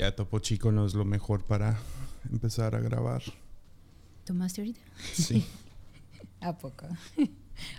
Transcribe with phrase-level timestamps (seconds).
[0.00, 1.78] Ya Topo Chico no es lo mejor para
[2.32, 3.22] empezar a grabar.
[4.24, 4.80] ¿Tomaste ahorita?
[5.12, 5.44] Sí.
[6.40, 6.86] ¿A poco?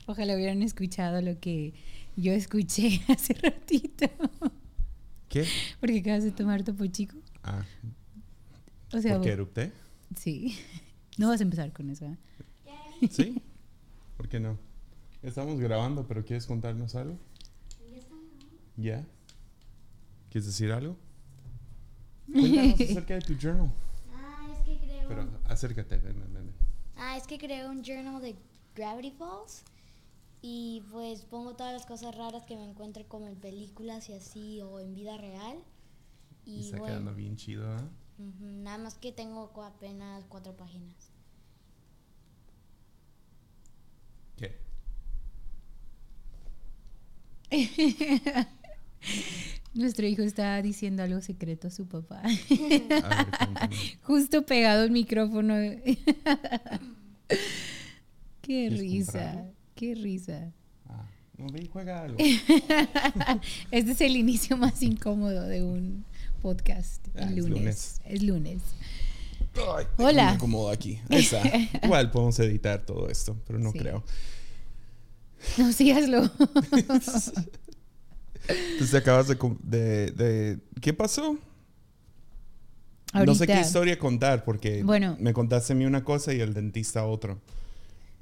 [0.06, 1.74] Ojalá hubieran escuchado lo que
[2.16, 4.06] yo escuché hace ratito.
[5.30, 5.48] ¿Qué?
[5.80, 7.18] Porque acabas de tomar topo chico.
[7.42, 7.66] Ah,
[8.94, 9.72] O sea, ¿por qué erupté?
[10.16, 10.56] sí.
[11.18, 12.06] No vas a empezar con eso.
[12.06, 12.18] ¿eh?
[13.10, 13.42] ¿Sí?
[14.16, 14.60] ¿Por qué no?
[15.24, 17.18] Estamos grabando, pero ¿quieres contarnos algo?
[18.78, 19.08] ¿Ya?
[20.30, 20.98] ¿Quieres decir algo?
[22.32, 23.72] Cuéntanos acerca de tu journal.
[24.14, 25.08] Ah, es que creo.
[25.08, 26.52] Pero acércate, ven, ven, ven.
[26.96, 28.36] Ah, es que creo un journal de
[28.76, 29.64] Gravity Falls.
[30.42, 34.62] Y pues pongo todas las cosas raras que me encuentro como en películas y así
[34.62, 35.64] o en vida real.
[36.46, 37.90] Y Y está bueno, quedando bien chido, ¿ah?
[38.18, 41.12] ujú, nada más que tengo apenas cuatro páginas.
[44.36, 44.58] ¿Qué?
[49.74, 52.22] Nuestro hijo está diciendo algo secreto a su papá.
[52.26, 52.88] A ver,
[53.38, 53.70] cuéntame.
[54.04, 55.56] Justo pegado al micrófono.
[57.28, 57.40] qué
[58.42, 60.52] ¿Quieres risa, qué risa.
[60.90, 61.06] Ah,
[61.38, 62.18] no, ve juega algo.
[63.72, 66.04] Este es el inicio más incómodo de un
[66.42, 67.08] podcast.
[67.16, 67.50] Ah, el es lunes.
[67.60, 68.02] lunes.
[68.06, 68.62] Es lunes.
[69.78, 70.32] Ay, Hola.
[70.32, 71.00] Me acomodo aquí.
[71.10, 71.42] Está.
[71.84, 73.80] Igual podemos editar todo esto, pero no Sí.
[73.80, 74.04] creo.
[75.58, 76.30] No, sí, hazlo.
[78.48, 81.38] Entonces acabas de, de, de- ¿Qué pasó?
[83.14, 85.18] No sé qué historia contar porque Bueno.
[85.20, 87.40] me contaste a mí una cosa y el dentista otro.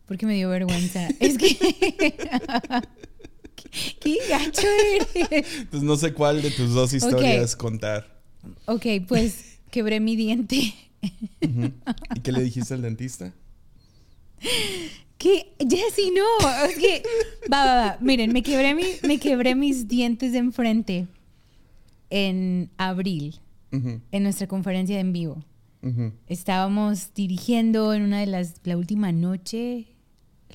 [0.07, 1.07] Porque me dio vergüenza.
[1.19, 1.55] es que.
[3.55, 5.45] ¿Qué, qué gacho eres.
[5.59, 8.19] Entonces no sé cuál de tus dos historias contar.
[8.65, 10.73] Ok, pues quebré mi diente.
[11.41, 11.71] Ujú.
[12.15, 13.31] ¿Y qué le dijiste al dentista?
[15.19, 15.53] ¿Qué?
[15.59, 16.49] Jessy, no.
[16.65, 17.03] Es que.
[17.51, 17.97] Va, va, va.
[18.01, 21.05] Miren, me quebré, mi, me quebré mis dientes de enfrente
[22.09, 23.39] en abril,
[23.71, 25.43] en nuestra conferencia en vivo.
[26.27, 28.55] Estábamos dirigiendo en una de las.
[28.63, 29.85] La última noche.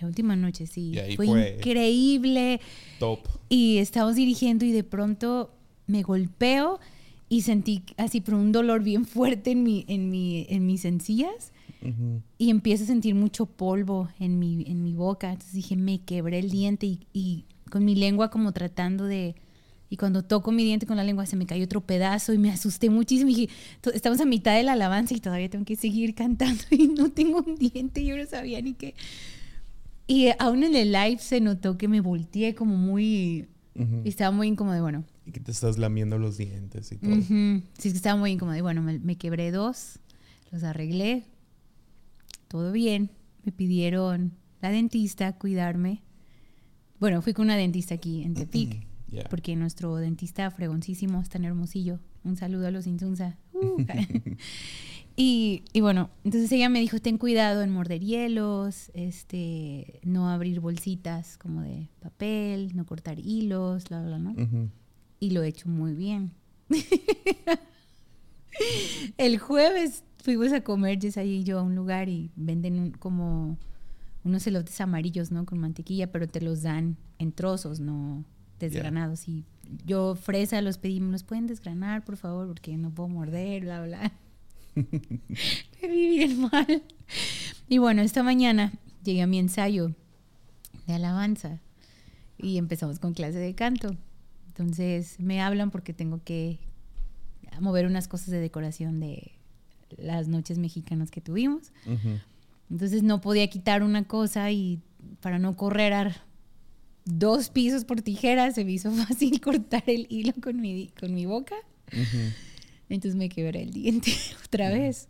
[0.01, 0.91] La última noche, sí.
[0.95, 2.61] Y ahí fue, fue- increíble.
[2.99, 3.21] Top.
[3.49, 5.55] Y estábamos dirigiendo y de pronto
[5.87, 6.81] me golpeo
[7.29, 11.53] y sentí así por un dolor bien fuerte en, mi, en, mi, en mis encías
[11.85, 12.23] Ujú.
[12.39, 15.31] y empiezo a sentir mucho polvo en mi, en mi boca.
[15.33, 19.35] Entonces dije, me quebré el diente y, y con mi lengua como tratando de...
[19.91, 22.51] Y cuando toco mi diente con la lengua se me cayó otro pedazo y me
[22.51, 23.31] asusté muchísimo.
[23.31, 23.49] Y dije,
[23.83, 27.11] "To- estamos a mitad de la alabanza y todavía tengo que seguir cantando y no
[27.13, 28.05] tengo un diente.
[28.05, 28.95] Yo no sabía ni qué.
[30.07, 33.47] Y aún en el live se notó que me volteé como muy...
[33.77, 34.03] Ujú.
[34.05, 34.77] Y estaba muy incómodo.
[34.77, 37.11] y Bueno, Y que te estás lamiendo los dientes y todo.
[37.13, 37.63] ujú.
[37.79, 38.57] sí, es que estaba muy incómodo.
[38.57, 39.99] Y bueno, me, me quebré dos,
[40.51, 41.25] los arreglé,
[42.55, 43.11] todo bien.
[43.43, 44.31] Me pidieron
[44.63, 46.05] la dentista cuidarme.
[47.01, 49.25] Bueno, fui con una dentista aquí en Tepic, Ya.
[49.25, 51.99] porque nuestro dentista fregoncísimo está en Hermosillo.
[52.23, 53.37] Un saludo a los Insunza.
[53.55, 53.79] Uh.
[55.17, 60.61] y, y bueno, entonces ella me dijo, ten cuidado en morder hielos, este, no abrir
[60.61, 64.71] bolsitas como de papel, no cortar hilos, bla, bla, bla, ¿no?
[65.19, 66.31] Y lo he hecho muy bien.
[69.19, 73.59] el jueves fuimos a comer, Jess y yo, a un lugar y venden un- como
[74.25, 75.45] unos elotes amarillos, ¿no?
[75.45, 78.25] Con mantequilla, pero te los dan en trozos, no
[78.59, 79.29] desgranados.
[79.29, 79.45] Y
[79.85, 82.47] yo, fresa, los pedí, ¿me los pueden desgranar, por favor?
[82.49, 84.13] Porque no puedo morder, bla, bla.
[84.75, 86.83] Me vi bien mal.
[87.69, 88.73] Y bueno, esta mañana
[89.05, 89.95] llegué a mi ensayo
[90.87, 91.61] de alabanza
[92.39, 93.95] y empezamos con clase de canto.
[94.49, 96.59] Entonces me hablan porque tengo que
[97.61, 99.33] mover unas cosas de decoración de
[99.97, 101.73] las noches mexicanas que tuvimos.
[101.87, 102.21] Ujú.
[102.71, 104.81] Entonces no podía quitar una cosa y
[105.21, 106.25] para no correr a
[107.05, 111.27] dos pisos por tijeras se me hizo fácil cortar el hilo con mi, con mi
[111.27, 111.57] boca.
[112.89, 114.13] Entonces me quebré el diente
[114.45, 115.09] otra vez.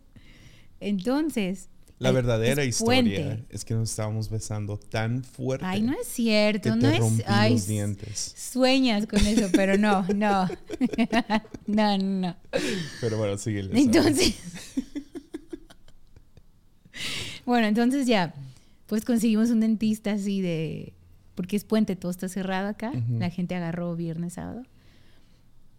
[0.79, 1.69] Entonces...
[1.97, 3.45] La ay, verdadera historia puente.
[3.49, 6.99] es que nos estábamos besando tan fuerte Ay, no es que cierto, te no es...
[6.99, 8.33] rompí ay, los dientes.
[8.37, 10.47] Sueñas con eso, pero no, no.
[11.67, 12.35] no, no, no.
[12.99, 13.79] Pero bueno, síguele.
[13.79, 14.35] Entonces.
[17.45, 18.33] bueno, entonces ya,
[18.87, 20.93] pues conseguimos un dentista así de.
[21.33, 22.91] Porque es puente, todo está cerrado acá.
[23.09, 24.63] La gente agarró viernes, sábado.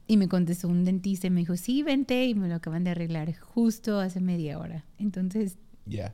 [0.06, 2.26] Y me contestó un dentista y me dijo, sí, vente.
[2.26, 4.84] Y me lo acaban de arreglar justo hace media hora.
[4.98, 5.56] Entonces,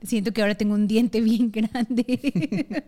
[0.03, 2.85] Siento que ahora tengo un diente bien grande.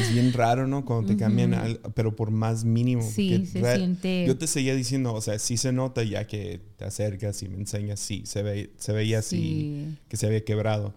[0.00, 0.84] Es bien raro, ¿no?
[0.86, 3.02] Cuando te cambian, al- pero por más mínimo.
[3.02, 6.86] Sí, se siente- Yo te seguía diciendo, o sea, sí se nota ya que te
[6.86, 9.98] acercas y me enseñas, sí, se, ve, se veía así Sí.
[10.08, 10.94] que se había quebrado.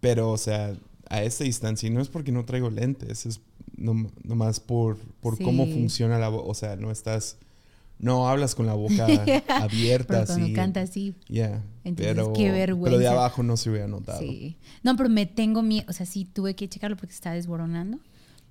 [0.00, 0.74] Pero, o sea,
[1.10, 3.40] a esta distancia, y no es porque no traigo lentes, es
[3.76, 6.42] nom- nomás por, por cómo funciona la voz.
[6.46, 7.36] O sea, no estás
[7.98, 9.06] No, hablas con la boca
[9.48, 10.24] abierta.
[10.24, 11.14] pero cuando canta así.
[11.28, 12.90] Entonces, pero, qué vergüenza.
[12.90, 14.20] pero de abajo no se hubiera notado.
[14.20, 14.56] Sí.
[14.82, 15.86] No, pero me tengo miedo.
[15.88, 17.98] O sea, sí tuve que checarlo porque se está desboronando.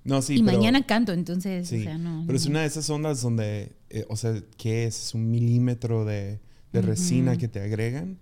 [0.04, 2.24] No, sí, y pero- mañana canto, entonces, Sí, o sea, no.
[2.28, 5.08] pero es una de esas ondas donde, eh, o sea, ¿qué es?
[5.08, 6.40] Es un milímetro de,
[6.74, 8.20] de resina que te agregan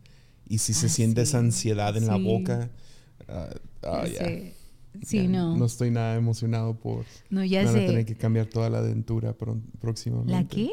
[0.47, 2.69] y si se Ah, siente esa sí, ansiedad en la boca,
[3.27, 3.49] ah,
[4.07, 4.27] ya.
[5.05, 5.57] Sí, no.
[5.57, 7.03] No estoy nada emocionado por...
[7.29, 7.85] No, ya van a sé.
[7.87, 9.35] tener que cambiar toda la dentura
[9.81, 10.31] próximamente.
[10.31, 10.69] ¿La qué?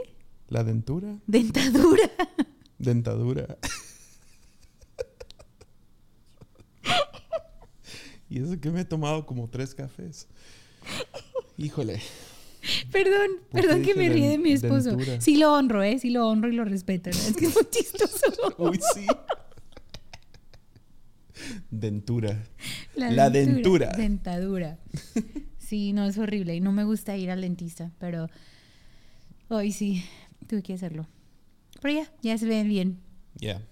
[0.51, 1.17] La dentura.
[1.27, 2.11] Dentadura.
[2.79, 3.57] Dentadura.
[8.29, 10.27] y eso que me he tomado como tres cafés.
[11.57, 12.01] Híjole.
[12.91, 14.91] Perdón, ¿Por qué perdón que me ríe de mi esposo.
[14.91, 15.21] dentura?
[15.21, 15.99] Sí lo honro, ¿eh?
[15.99, 17.11] Sí lo honro y lo respeto.
[17.11, 17.17] ¿no?
[17.17, 18.55] Es que es muy chistoso.
[18.59, 19.07] Uy, sí.
[21.71, 22.43] Dentura.
[22.97, 23.93] La dentura.
[23.93, 24.79] Dentadura.
[25.59, 26.57] Sí, no, es horrible.
[26.57, 28.29] Y no me gusta ir al dentista, pero
[29.49, 30.05] hoy sí,
[30.51, 31.07] tuve que hacerlo.
[31.81, 32.99] Pero ya, ya se ve bien.
[33.37, 33.63] Ya.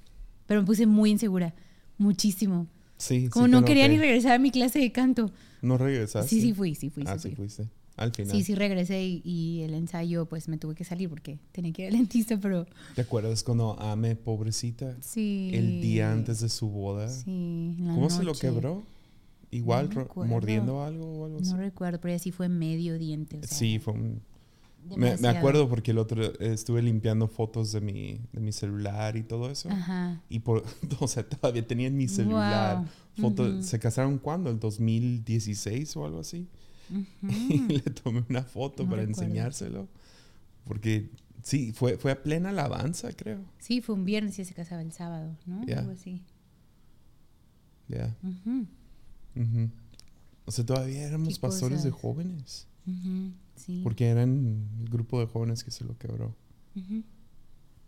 [0.47, 1.55] Pero me puse muy insegura.
[1.99, 2.69] Muchísimo.
[2.97, 3.29] Sí.
[3.29, 5.31] Como sí no quería ni regresar a mi clase de canto.
[5.63, 6.29] ¿No regresaste?
[6.29, 7.49] Sí, sí fui, sí fui, Ah, sí sí fui.
[7.49, 7.69] fuiste.
[7.97, 8.37] Al final.
[8.37, 11.83] Sí, sí regresé y, y el ensayo pues me tuve que salir porque tenía que
[11.83, 15.51] ir al dentista, pero ¿Te acuerdas cuando Ame, pobrecita, sí.
[15.53, 17.09] el día antes de su boda?
[17.09, 18.85] Sí, en la ¿Cómo se lo quebró?
[19.51, 21.51] Igual No mordiendo algo o algo así.
[21.51, 23.39] No recuerdo, pero así fue medio diente.
[23.39, 24.23] o sea, sí, fue un...
[24.97, 29.23] Me, me acuerdo porque el otro estuve limpiando fotos de mi, de mi celular y
[29.23, 29.69] todo eso.
[29.71, 30.23] Ajá.
[30.29, 30.65] Y por,
[31.01, 32.87] o sea, todavía tenía en mi celular Wow.
[33.31, 33.67] fotos.
[33.67, 34.51] ¿Se casaron cuándo?
[34.51, 36.47] ¿El 2016 o algo así?
[37.23, 39.23] Y le tomé una foto No para recuerdo.
[39.25, 39.89] enseñárselo.
[40.65, 41.11] Porque
[41.43, 43.41] sí, fue, fue a plena alabanza, creo.
[43.59, 45.65] Sí, fue un viernes y se casaba el sábado, ¿no?
[45.67, 45.81] Ya.
[45.81, 46.23] Algo así.
[47.89, 48.15] Ya.
[48.23, 48.67] Ujú,
[49.37, 49.71] Ujú.
[50.45, 52.67] O sea, todavía éramos pastores de jóvenes.
[53.59, 53.81] Sí.
[53.83, 56.35] Porque eran el grupo de jóvenes que se lo quebró.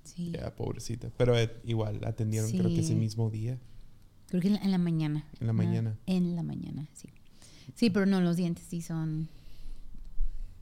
[0.04, 0.32] Sí.
[0.32, 1.10] Ya, pobrecita.
[1.16, 3.58] Pero eh, igual, atendieron creo que ese mismo día.
[4.28, 5.26] Creo que en la, en la mañana.
[5.40, 5.56] En la ¿no?
[5.56, 5.98] mañana.
[6.06, 7.08] En la mañana, sí.
[7.74, 9.28] Sí, pero no, los dientes sí son.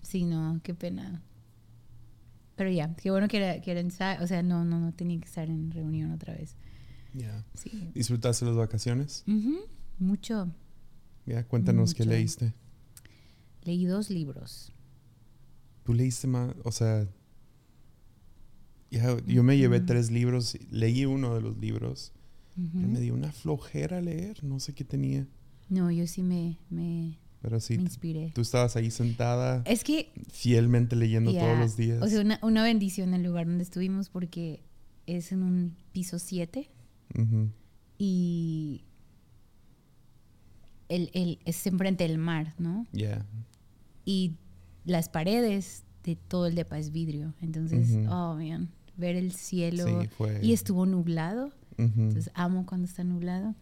[0.02, 1.22] Sí, no, qué pena.
[2.56, 3.82] Pero ya, qué bueno que era, que era.
[4.22, 6.56] O sea, no, no, no tenía que estar en reunión otra vez.
[7.14, 7.44] Ya.
[7.54, 7.90] Sí.
[7.94, 9.24] ¿Disfrutaste las vacaciones?
[9.26, 9.58] Ujú,
[9.98, 10.52] Mucho.
[11.26, 12.54] Ya, cuéntanos qué leíste.
[13.64, 14.72] Leí dos libros.
[15.88, 17.08] Tú leíste más, o sea,
[18.90, 22.12] ya, yo me llevé tres libros, leí uno de los libros,
[22.54, 25.26] pero me dio una flojera leer, no sé qué tenía,
[25.70, 28.32] No, yo sí me, me, pero sí, me inspiré.
[28.34, 32.02] tú estabas ahí sentada, Es que fielmente leyendo todos los días.
[32.02, 34.60] O sea, una, una bendición el lugar donde estuvimos porque
[35.06, 36.68] es en un piso 7
[37.18, 37.48] Ujú.
[37.96, 38.84] y
[40.90, 42.86] el, el, es enfrente del mar, ¿no?
[42.92, 43.24] Ya,
[44.04, 44.34] Y
[44.88, 47.34] las paredes de todo el depa es vidrio.
[47.40, 49.86] Entonces, oh, man, ver el cielo.
[49.86, 50.40] sí, fue.
[50.42, 51.52] Y estuvo nublado.
[51.76, 53.54] Entonces, amo cuando está nublado.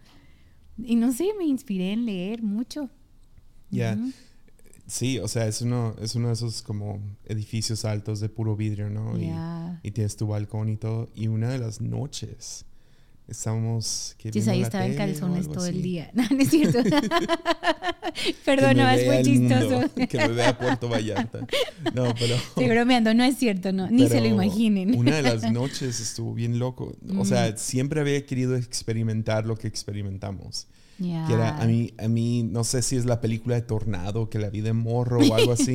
[0.78, 2.88] Y no sé, me inspiré en leer mucho.
[3.70, 3.94] Ya.
[3.94, 4.12] Ujú.
[4.87, 8.88] Sí, o sea, es uno, es uno de esos como edificios altos de puro vidrio,
[8.88, 9.19] ¿no?
[9.82, 11.08] Y, tienes tu balcón y todo.
[11.14, 12.64] Y una de las noches
[13.28, 14.14] estábamos...
[14.19, 15.82] que Sí, viendo ahí estaba en calzones todo el así.
[15.82, 16.11] día.
[16.14, 16.78] No, no es cierto.
[18.44, 19.70] Perdón, me no, es muy el chistoso.
[19.81, 21.40] mundo, que me vea Puerto Vallarta.
[21.94, 22.34] No, pero...
[22.49, 23.90] Estoy bromeando, no es cierto, no.
[23.90, 24.94] Ni se lo imaginen.
[24.96, 26.94] Una de las noches estuvo bien loco.
[27.10, 27.24] O Mm.
[27.27, 30.67] sea, siempre había querido experimentar lo que experimentamos.
[30.98, 31.27] Ya.
[31.27, 34.39] Que era, a mí, a mí, no sé si es la película de Tornado, que
[34.39, 35.74] la vi de morro o algo así,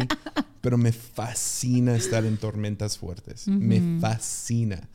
[0.61, 3.47] pero me fascina estar en tormentas fuertes.
[3.47, 3.99] Me Ujú.
[4.01, 4.89] fascina.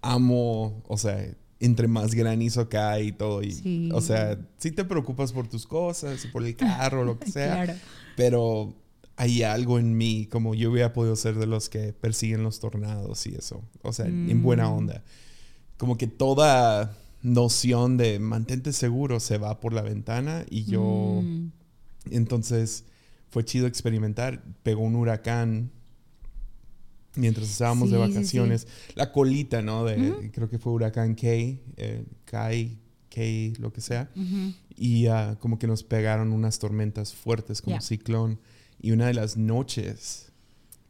[0.00, 1.22] Amo, o sea,
[1.60, 3.42] entre más granizo cae y todo.
[3.42, 3.90] Y, Sí.
[3.92, 7.64] O sea, sí te preocupas por tus cosas, por el carro, lo que sea.
[7.64, 7.74] Claro.
[8.16, 8.74] Pero
[9.16, 13.26] hay algo en mí, como yo hubiera podido ser de los que persiguen los tornados
[13.26, 13.62] y eso.
[13.82, 14.72] O sea, en buena Mm.
[14.72, 15.02] onda.
[15.76, 21.20] Como que toda noción de mantente seguro se va por la ventana y yo...
[21.24, 21.50] Mm,
[22.10, 22.84] Entonces
[23.30, 24.42] fue chido experimentar.
[24.62, 25.70] Pegó un huracán
[27.18, 28.14] mientras estábamos de Sí, sí, sí.
[28.16, 28.66] vacaciones.
[28.94, 29.84] La colita, ¿no?
[29.84, 30.30] De, Ujú.
[30.32, 32.78] Creo que fue huracán Kay, eh, Kai,
[33.10, 34.52] Kay, lo que sea ujú.
[34.76, 37.80] y ah, como que nos pegaron unas tormentas fuertes como Ya.
[37.80, 38.38] ciclón
[38.80, 40.30] y una de las noches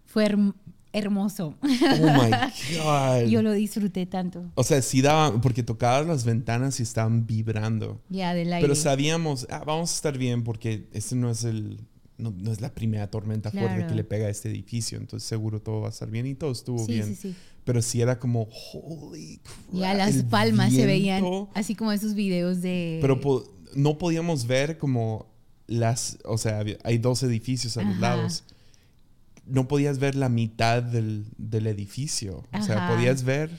[0.04, 0.54] Fue herm-
[0.92, 1.54] hermoso.
[1.62, 2.30] oh my
[2.82, 4.44] god Yo lo disfruté tanto.
[4.56, 8.62] o sea sí daba porque tocabas las ventanas y estaban vibrando Ya, del aire.
[8.66, 11.78] pero sabíamos ah, vamos a estar bien porque este no es el
[12.18, 13.88] no, no es la primera tormenta fuerte Claro.
[13.88, 16.52] que le pega a este edificio entonces seguro todo va a estar bien y todo
[16.52, 17.34] estuvo sí, bien sí, sí.
[17.64, 21.48] pero sí era como holy crap, Ya las palmas se veían viento.
[21.54, 22.98] así como esos videos de...
[23.00, 23.44] Pero po-
[23.74, 25.26] no podíamos ver como
[25.66, 28.00] las, o sea, hay dos edificios a los Ajá.
[28.00, 28.44] lados.
[29.46, 32.44] no podías ver la mitad del, del edificio.
[32.52, 32.94] O sea, Ajá.
[32.94, 33.50] podías ver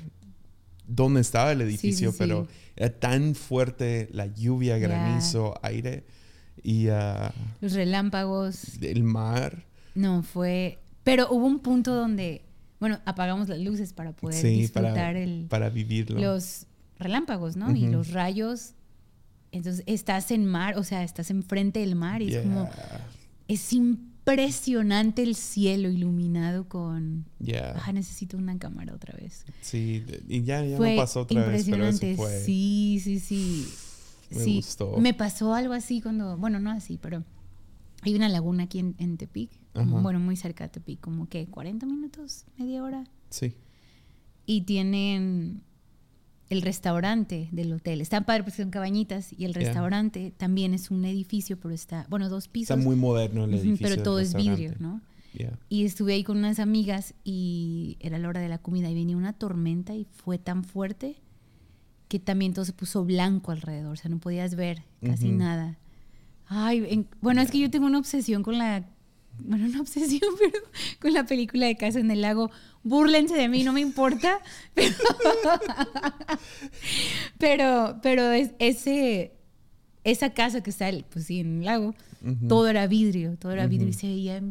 [0.87, 2.51] dónde estaba el edificio, sí, pero sí.
[2.75, 6.03] era tan fuerte la lluvia, granizo, aire
[6.63, 8.81] y ah, Los relámpagos.
[8.81, 9.65] el mar.
[9.95, 10.79] No, fue...
[11.03, 12.43] Pero hubo un punto donde,
[12.79, 16.19] bueno, apagamos las luces para poder Sí, disfrutar para, el, para vivirlo.
[16.19, 16.67] los
[16.99, 17.75] relámpagos, ¿no?
[17.75, 18.73] Y los rayos.
[19.51, 22.69] Entonces estás en mar, o sea, estás enfrente del mar y es como,
[23.47, 27.25] es impresionante el cielo iluminado con...
[27.39, 27.81] yeah.
[27.83, 29.45] Ah, necesito una cámara otra vez.
[29.61, 32.39] Sí, y ya, ya fue no pasó otra vez, pero eso fue.
[32.41, 33.67] Sí, sí, sí.
[34.31, 34.55] Me sí.
[34.57, 34.97] gustó.
[34.97, 37.23] Me pasó algo así cuando, bueno, no así, pero
[38.01, 39.85] hay una laguna aquí en, en Tepic, Ajá.
[40.01, 43.05] bueno, muy cerca de Tepic, como que 40 minutos, media hora.
[43.29, 43.55] Sí.
[44.45, 45.61] Y tienen
[46.49, 48.01] el restaurante del hotel.
[48.01, 49.59] Está padre porque son cabañitas y el Ya.
[49.59, 52.75] restaurante también es un edificio, pero está, bueno, dos pisos.
[52.77, 53.87] Está muy moderno el edificio.
[53.87, 54.73] pero todo es vidrio.
[54.79, 55.01] ¿no?
[55.33, 55.59] Yeah.
[55.69, 59.15] Y estuve ahí con unas amigas y era la hora de la comida y venía
[59.15, 61.17] una tormenta y fue tan fuerte
[62.09, 65.77] que también todo se puso blanco alrededor, o sea, no podías ver casi nada.
[66.47, 68.83] Ay, en- bueno, es que yo tengo una obsesión con la,
[69.39, 70.57] bueno, una obsesión, pero
[70.99, 72.49] con la película de Casa en el Lago.
[72.83, 74.39] Búrlense de mí, no me importa,
[74.75, 74.89] pero,
[77.37, 79.33] pero, pero es, ese,
[80.03, 81.93] esa casa que está, pues sí, en el lago,
[82.47, 84.41] todo era vidrio, todo era vidrio y se veía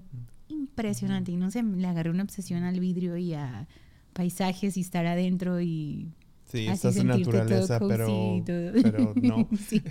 [0.48, 1.32] impresionante.
[1.32, 3.66] Y no sé, le agarré una obsesión al vidrio y a
[4.12, 6.08] paisajes y estar adentro y
[6.50, 8.42] Sí, así estás en todo naturaleza, pero,
[8.82, 9.48] pero no.
[9.68, 9.82] Sí.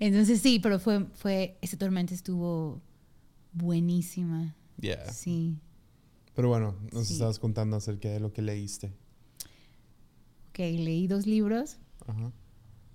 [0.00, 2.80] Entonces sí, pero fue, fue, esa tormenta estuvo
[3.52, 4.54] buenísima.
[4.80, 5.10] Yeah.
[5.12, 5.56] Sí.
[6.34, 7.14] Pero bueno, nos Sí.
[7.14, 8.92] estabas contando acerca de lo que leíste.
[10.50, 11.78] Ok, leí dos libros.
[12.06, 12.32] Ajá.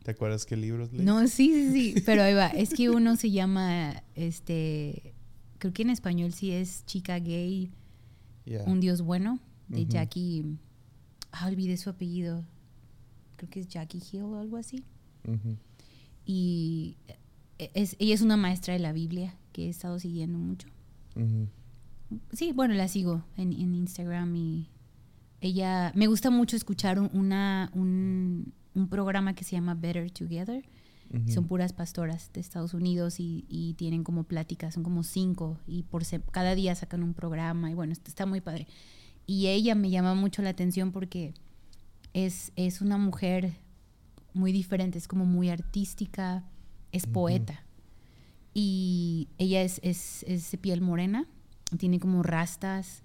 [0.04, 1.06] ¿Te acuerdas qué libros leíste?
[1.06, 2.48] No, sí, sí, sí, pero ahí va.
[2.48, 5.14] Es que uno se llama, este,
[5.58, 7.72] creo que en español sí es Chica Gay,
[8.46, 8.64] Yeah.
[8.66, 9.86] Un Dios Bueno, de.
[9.86, 10.58] Jackie,
[11.32, 12.44] ah, olvidé su apellido,
[13.38, 14.84] creo que es Jackie Hill o algo así.
[16.26, 16.98] Y
[17.58, 20.68] es, ella es una maestra de la Biblia que he estado siguiendo mucho.
[22.34, 24.68] Sí, bueno, la sigo en, en Instagram y
[25.42, 30.64] ella, me gusta mucho escuchar un, una, un, un programa que se llama Better Together.
[31.28, 35.82] Son puras pastoras de Estados Unidos y, y tienen como pláticas, son como cinco y
[35.82, 38.68] por se- cada día sacan un programa y bueno, est- está muy padre.
[39.30, 41.36] Y ella me llama mucho la atención porque
[42.14, 43.58] es, es una mujer
[44.34, 46.44] muy diferente, es como muy artística,
[46.92, 47.12] es Ujú.
[47.12, 47.64] poeta.
[48.56, 51.28] Y ella es, es, es de piel morena,
[51.78, 53.04] tiene como rastas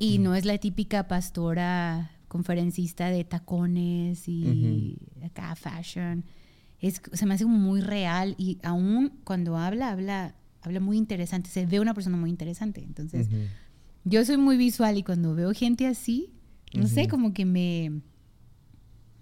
[0.00, 6.24] y no es la típica pastora conferencista de tacones y acá fashion.
[6.80, 11.50] Es, se me hace muy real y aún cuando habla, habla, habla muy interesante.
[11.50, 12.82] Se ve una persona muy interesante.
[12.82, 13.36] Entonces, Ujú.
[14.04, 16.32] Yo soy muy visual y cuando veo gente así,
[16.74, 18.00] no sé, como que me,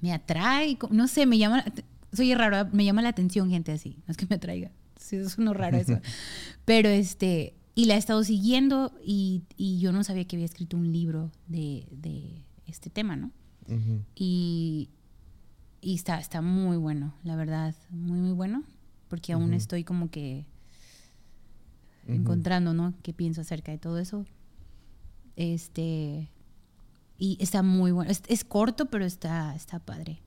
[0.01, 1.65] me atrae, no sé, me llama,
[2.13, 5.37] soy raro, me llama la atención gente así, no es que me atraiga, sí, es
[5.37, 6.01] uno raro eso,
[6.65, 10.77] pero este, y la he estado siguiendo y, y yo no sabía que había escrito
[10.77, 13.31] un libro de, de este tema, ¿no?
[14.17, 14.91] Y,
[15.81, 18.65] y está, está muy bueno, la verdad, muy, muy bueno,
[19.09, 20.45] porque aún estoy como que
[22.07, 22.95] encontrando, ¿no?
[23.03, 24.27] ¿Qué pienso acerca de todo eso?
[25.41, 26.31] Este.
[27.19, 28.11] Y está muy bueno.
[28.11, 30.21] Es, es corto, pero está, está padre.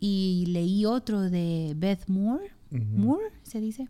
[0.00, 2.50] Y leí otro de Beth Moore.
[2.70, 3.86] Moore, se dice.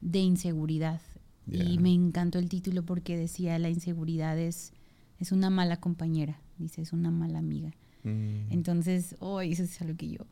[0.00, 1.00] De inseguridad.
[1.46, 4.72] Y me encantó el título porque decía: la inseguridad es,
[5.18, 6.40] es una mala compañera.
[6.58, 7.74] Dice, es una mala amiga.
[8.02, 8.50] Mm.
[8.50, 10.26] Entonces, oh, eso es algo que yo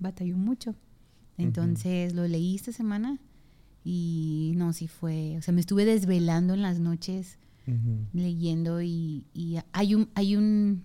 [0.00, 0.74] batallo mucho.
[1.36, 3.20] Entonces, lo leí esta semana
[3.84, 7.38] y no, sí fue, o sea, me estuve desvelando en las noches
[7.68, 8.06] Ujú.
[8.14, 10.82] leyendo y, y hay un, hay un,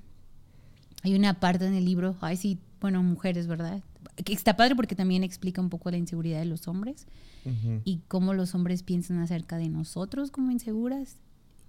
[1.03, 3.81] hay una parte en el libro, ay sí, bueno, mujeres, ¿verdad?
[4.23, 7.07] Que está padre porque también explica un poco la inseguridad de los hombres
[7.45, 7.81] Ujú.
[7.85, 11.15] y cómo los hombres piensan acerca de nosotros como inseguras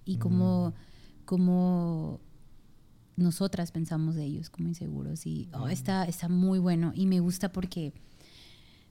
[0.03, 0.73] y cómo,
[1.23, 2.19] cómo
[3.15, 5.25] nosotras pensamos de ellos como inseguros.
[5.25, 7.93] Y oh, está, está muy bueno y me gusta porque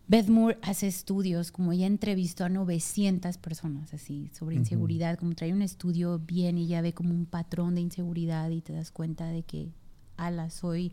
[0.07, 5.53] Beth Moore hace estudios, como ella entrevistó a 900 personas así sobre inseguridad, como trae
[5.53, 9.29] un estudio bien y ya ve como un patrón de inseguridad y te das cuenta
[9.29, 9.73] de que,
[10.17, 10.93] ala, soy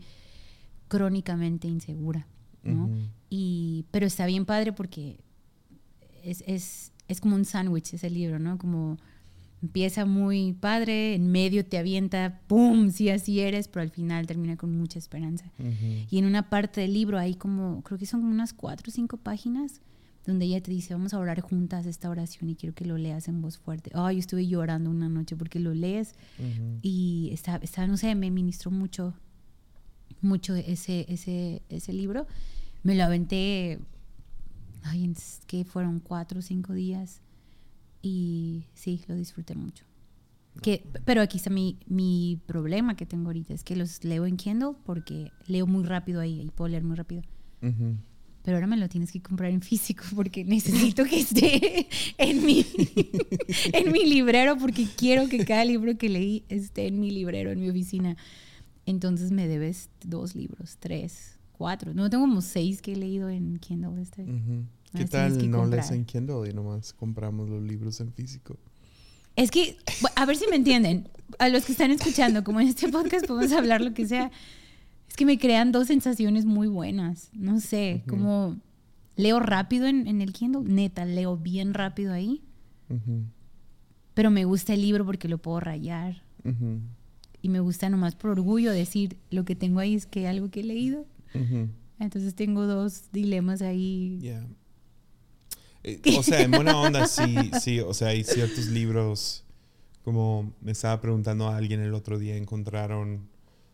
[0.88, 2.26] crónicamente insegura,
[2.62, 2.88] ¿no?
[3.28, 5.20] Y, pero está bien padre porque
[6.22, 8.56] es, es, es como un sándwich ese libro, ¿no?
[8.56, 8.96] Como
[9.62, 12.90] empieza muy padre, en medio te avienta, ¡pum!
[12.90, 15.52] Sí, así eres, pero al final termina con mucha esperanza.
[16.10, 18.92] Y en una parte del libro hay como, creo que son como unas cuatro o
[18.92, 19.80] cinco páginas
[20.26, 23.28] donde ella te dice, vamos a orar juntas esta oración y quiero que lo leas
[23.28, 23.90] en voz fuerte.
[23.94, 26.14] Ay, yo estuve llorando una noche porque lo lees
[26.80, 29.14] y está, está, no sé, me ministró mucho,
[30.20, 32.26] mucho ese, ese, ese libro.
[32.84, 33.80] Me lo aventé,
[34.82, 35.12] ay,
[35.46, 37.20] que fueron cuatro o cinco días
[38.02, 39.84] y sí, lo disfruté mucho.
[40.60, 44.36] Que, pero aquí está mi, mi problema que tengo ahorita, es que los leo en
[44.36, 47.22] Kindle porque leo muy rápido ahí y puedo leer muy rápido
[48.42, 52.66] pero ahora me lo tienes que comprar en físico porque necesito que esté en mi,
[53.72, 57.60] en mi librero porque quiero que cada libro que leí esté en mi librero, en
[57.60, 58.16] mi oficina.
[58.84, 61.94] Entonces me debes dos libros, tres, cuatro.
[61.94, 64.02] No, tengo como seis que he leído en Kindle.
[64.02, 64.26] Este.
[64.94, 68.58] ¿Qué tal no lees en Kindle y nomás compramos los libros en físico?
[69.36, 69.76] Es que,
[70.16, 71.08] a ver si me entienden,
[71.38, 74.30] a los que están escuchando, como en este podcast podemos hablar lo que sea
[75.12, 77.30] es que me crean dos sensaciones muy buenas.
[77.34, 78.56] No sé, como
[79.14, 82.42] leo rápido en, el Kindle, neta, leo bien rápido ahí.
[84.14, 86.22] Pero me gusta el libro porque lo puedo rayar.
[87.42, 90.60] Y me gusta nomás por orgullo decir, lo que tengo ahí es que algo que
[90.60, 91.04] he leído.
[91.98, 94.18] Entonces tengo dos dilemas ahí.
[95.84, 99.44] Eh, o sea, en buena onda, sí, sí, o sea, hay ciertos libros,
[100.04, 103.28] como me estaba preguntando a alguien el otro día, encontraron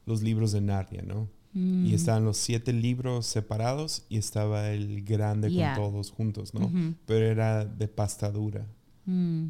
[0.07, 1.29] los libros de Narnia, ¿no?
[1.55, 1.95] Y mm.
[1.95, 6.71] estaban los siete libros separados y estaba el grande con todos juntos, ¿no?
[7.07, 8.67] Pero era de pasta dura.
[9.07, 9.49] Mm.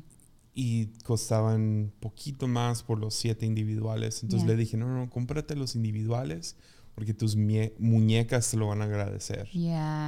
[0.55, 4.23] Y costaban poquito más por los siete individuales.
[4.23, 6.57] Entonces le dije, no, no, cómprate los individuales
[6.99, 9.49] porque tus muñecas te lo van a agradecer.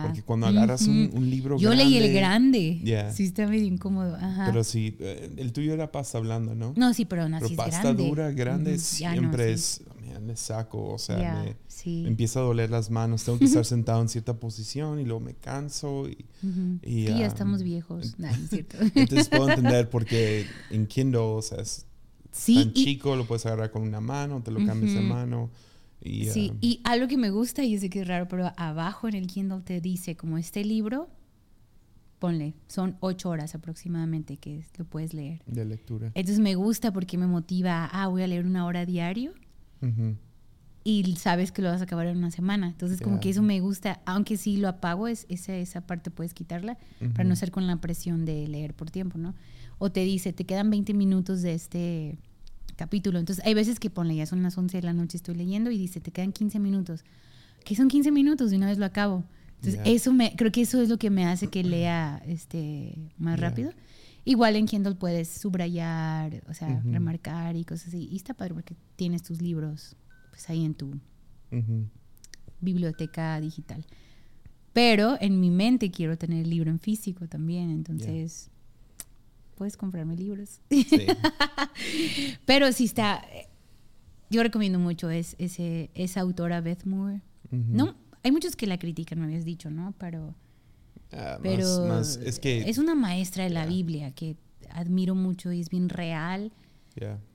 [0.03, 2.81] Porque cuando agarras un, libro Yo leí el grande.
[3.15, 4.19] Sí, está medio incómodo.
[4.45, 6.75] Pero sí, eh, el tuyo era pasta blanda, ¿no?
[6.77, 9.83] No, sí, pero no, pero pasta dura, grande, siempre es
[10.19, 11.45] me saco, o sea,
[11.87, 15.21] me, empieza a doler las manos, tengo que estar sentado en cierta posición y luego
[15.21, 16.27] me canso y...
[16.83, 18.17] y ya estamos viejos,
[18.95, 21.87] Entonces puedo entender porque en Kindle, o sea, es
[22.45, 25.51] tan chico, lo puedes agarrar con una mano, te lo cambias de mano.
[26.03, 29.15] Y, sí, y algo que me gusta, y sé que es raro, pero abajo en
[29.15, 31.09] el Kindle te dice como este libro,
[32.19, 35.43] ponle, son ocho horas aproximadamente que lo puedes leer.
[35.47, 36.13] De lectura.
[36.15, 39.33] Entonces me gusta porque me motiva, ah, voy a leer una hora diario
[40.83, 42.69] y sabes que lo vas a acabar en una semana.
[42.69, 46.35] Entonces, como que eso me gusta, aunque si lo apago, es, esa, esa parte puedes
[46.35, 46.79] quitarla
[47.15, 49.35] para no ser con la presión de leer por tiempo, ¿no?
[49.79, 52.19] O te dice, te quedan 20 minutos de este
[52.81, 53.19] capítulo.
[53.19, 55.77] Entonces, hay veces que ponle, ya son las 11 de la noche, estoy leyendo y
[55.77, 57.05] dice, te quedan 15 minutos.
[57.63, 58.55] ¿Qué son 15 minutos?
[58.55, 59.23] Y una vez lo acabo.
[59.57, 63.39] Entonces, eso me, creo que eso es lo que me hace que lea este, más
[63.39, 63.73] rápido.
[64.25, 68.09] Igual en Kindle puedes subrayar, o sea, remarcar y cosas así.
[68.11, 69.95] Y está padre porque tienes tus libros
[70.31, 70.99] pues ahí en tu
[72.63, 73.85] biblioteca digital.
[74.73, 78.51] Pero en mi mente quiero tener el libro en físico también, entonces
[79.61, 80.63] puedes comprarme libros.
[82.47, 83.23] Pero si está,
[84.31, 87.21] yo recomiendo mucho es, ese, esa autora Beth Moore.
[87.51, 89.93] No, hay muchos que la critican, me habías dicho, ¿no?
[89.99, 90.35] Pero
[91.13, 94.37] Ah, pero es, que, es una maestra de la Biblia que
[94.71, 96.53] admiro mucho y es bien real.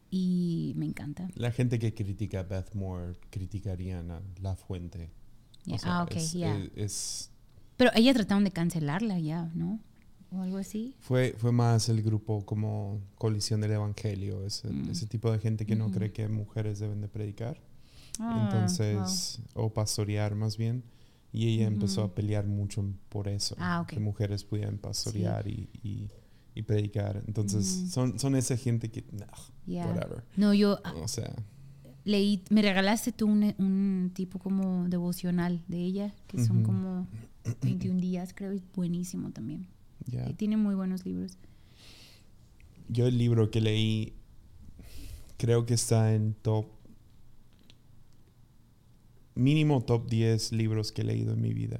[0.10, 1.28] Y me encanta.
[1.36, 5.10] La gente que critica a Beth Moore criticarían a La Fuente.
[5.84, 6.58] ah, ok, ya.
[7.76, 9.80] Pero ella trataron de cancelarla ya, ¿no?
[10.36, 10.96] O algo así.
[11.00, 14.90] Fue, fue más el grupo como Colisión del Evangelio, ese, mm.
[14.90, 17.62] ese tipo de gente que no cree que mujeres deben de predicar.
[18.20, 20.84] Ah, Entonces, o pastorear más bien.
[21.32, 26.62] Y ella empezó a pelear mucho por eso, ah, que mujeres pudieran pastorear y, y,
[26.62, 27.22] predicar.
[27.28, 29.04] Entonces, son, son esa gente que,
[29.68, 30.24] whatever.
[30.38, 31.36] No, yo, ah, o sea,
[32.06, 37.06] leí, me regalaste tú un, un, tipo como devocional de ella, que son como
[37.62, 39.68] 21 días, creo, y buenísimo también.
[40.12, 41.38] Y tiene muy buenos libros.
[42.88, 44.14] Yo el libro que leí,
[45.38, 46.68] creo que está en top
[49.36, 51.80] mínimo top 10 libros que he leído en mi vida.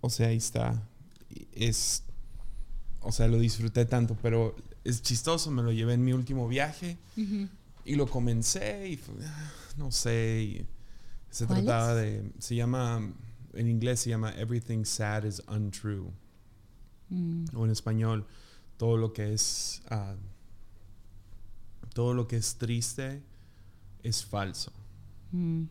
[0.00, 0.88] O sea, ahí está.
[1.52, 2.04] Es.
[3.00, 5.50] O sea, lo disfruté tanto, pero es chistoso.
[5.50, 6.96] Me lo llevé en mi último viaje
[7.84, 9.00] y lo comencé y
[9.76, 10.66] no sé.
[11.30, 12.32] se trataba de.
[12.38, 13.12] Se llama.
[13.52, 16.10] En inglés se llama Everything Sad is Untrue.
[17.10, 17.44] Mm.
[17.54, 18.26] O en español,
[18.76, 19.82] todo lo que es.
[19.90, 20.14] Ah,
[21.92, 23.22] todo lo que es triste
[24.02, 24.72] es falso.
[25.32, 25.64] Mm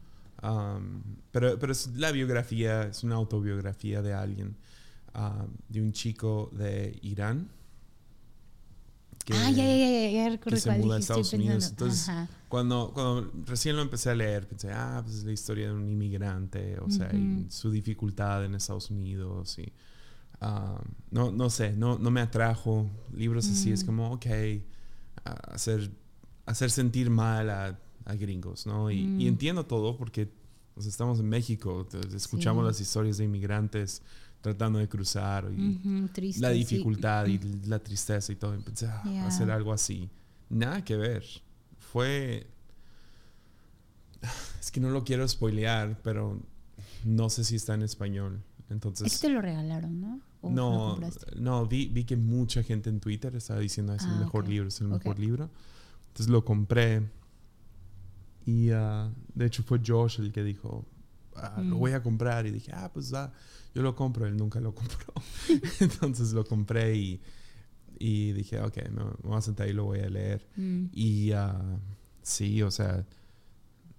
[1.31, 4.55] pero, pero es la biografía, es una autobiografía de alguien,
[5.67, 7.49] de un chico de Irán.
[9.25, 11.69] Que, ah, ya, ya, ya, ya, se muda a Estados Unidos.
[11.69, 12.09] Entonces,
[12.47, 15.87] cuando, cuando recién lo empecé a leer, pensé, ah, pues es la historia de un
[15.87, 19.59] inmigrante, o sea, y su dificultad en Estados Unidos.
[19.59, 19.71] Y,
[20.41, 22.89] ah, no, no sé, no, no me atrajo.
[23.13, 24.27] Libros así es como, ok,
[25.23, 25.91] hacer,
[26.45, 28.91] hacer sentir mal a, a gringos, ¿no?
[28.91, 30.29] Y, y, entiendo todo porque
[30.73, 34.01] pues, estamos en México, escuchamos las historias de inmigrantes
[34.41, 38.53] tratando de cruzar y la dificultad y la tristeza y todo.
[38.53, 40.09] Empecé a hacer algo así.
[40.49, 41.25] Nada que ver.
[41.77, 42.47] Fue...
[44.59, 46.39] Es que no lo quiero spoilear, pero
[47.03, 48.43] no sé si está en español.
[48.69, 49.11] Entonces...
[49.11, 50.21] Es te lo regalaron, ¿no?
[50.41, 50.97] No,
[51.35, 54.69] no vi, vi, que mucha gente en Twitter estaba diciendo es el ah, mejor libro,
[54.69, 55.49] es el mejor libro.
[56.07, 57.09] Entonces lo compré.
[58.45, 60.85] Y uh, de hecho fue Josh el que dijo,
[61.35, 61.79] ah, lo mm.
[61.79, 62.45] voy a comprar.
[62.45, 64.25] Y dije, ah, pues yo lo compro.
[64.25, 65.13] Él nunca lo compró.
[65.81, 67.21] Entonces lo compré y,
[67.97, 70.47] y dije, ok, me, voy a sentar y lo voy a leer.
[70.55, 70.85] Mm.
[70.93, 71.79] Y uh,
[72.21, 73.05] sí, o sea,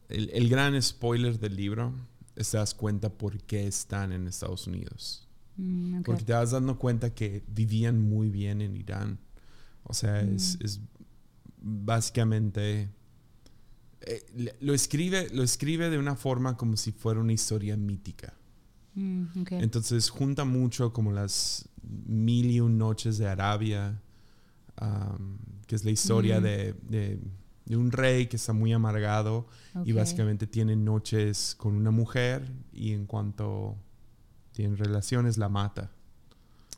[0.08, 1.92] el, el, gran spoiler del libro,
[2.34, 5.29] te das cuenta por qué están en Estados Unidos.
[5.60, 9.18] Mm, Porque te vas dando cuenta que vivían muy bien en Irán.
[9.84, 10.80] O sea, es, es,
[11.60, 12.88] básicamente...
[14.02, 18.32] Eh, lo, escribe, lo escribe de una forma como si fuera una historia mítica.
[18.94, 24.00] Mm, Entonces junta mucho como las mil y un noches de Arabia,
[25.66, 27.20] que es la historia de, de,
[27.76, 29.46] un rey que está muy amargado
[29.84, 33.76] y básicamente tiene noches con una mujer y en cuanto
[34.60, 35.90] tiene relaciones la mata.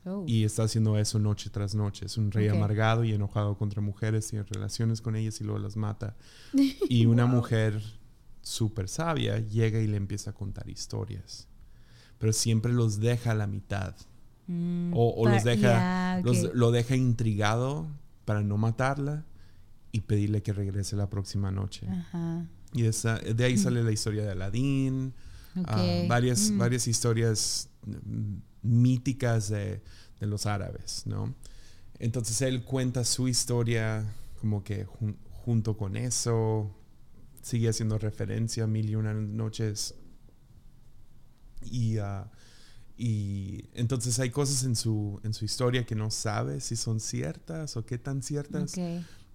[0.04, 0.24] Oh.
[0.26, 2.06] Y está haciendo eso noche tras noche.
[2.06, 5.76] Es un rey amargado y enojado contra mujeres, tiene relaciones con ellas y luego las
[5.76, 6.16] mata.
[6.88, 7.82] Y una mujer
[8.40, 11.48] súper sabia llega y le empieza a contar historias.
[12.18, 13.96] Pero siempre los deja a la mitad.
[14.46, 16.20] Mm, o, los deja,
[16.54, 17.88] lo deja intrigado
[18.24, 19.24] para no matarla
[19.90, 21.88] y pedirle que regrese la próxima noche.
[22.72, 25.14] Y de ahí sale la historia de Aladín,
[25.64, 26.58] ah, varias, mm.
[26.58, 27.71] varias historias mm,
[28.62, 29.82] míticas de,
[30.20, 31.34] de, los árabes, ¿no?
[31.98, 34.04] Entonces él cuenta su historia
[34.40, 34.86] como que
[35.44, 36.74] junto con eso,
[37.42, 39.94] sigue haciendo referencia a Mil y una noches.
[41.62, 42.24] Y, uh,
[42.96, 47.76] y entonces hay cosas en su, en su historia que no sabe si son ciertas
[47.76, 48.74] o qué tan ciertas.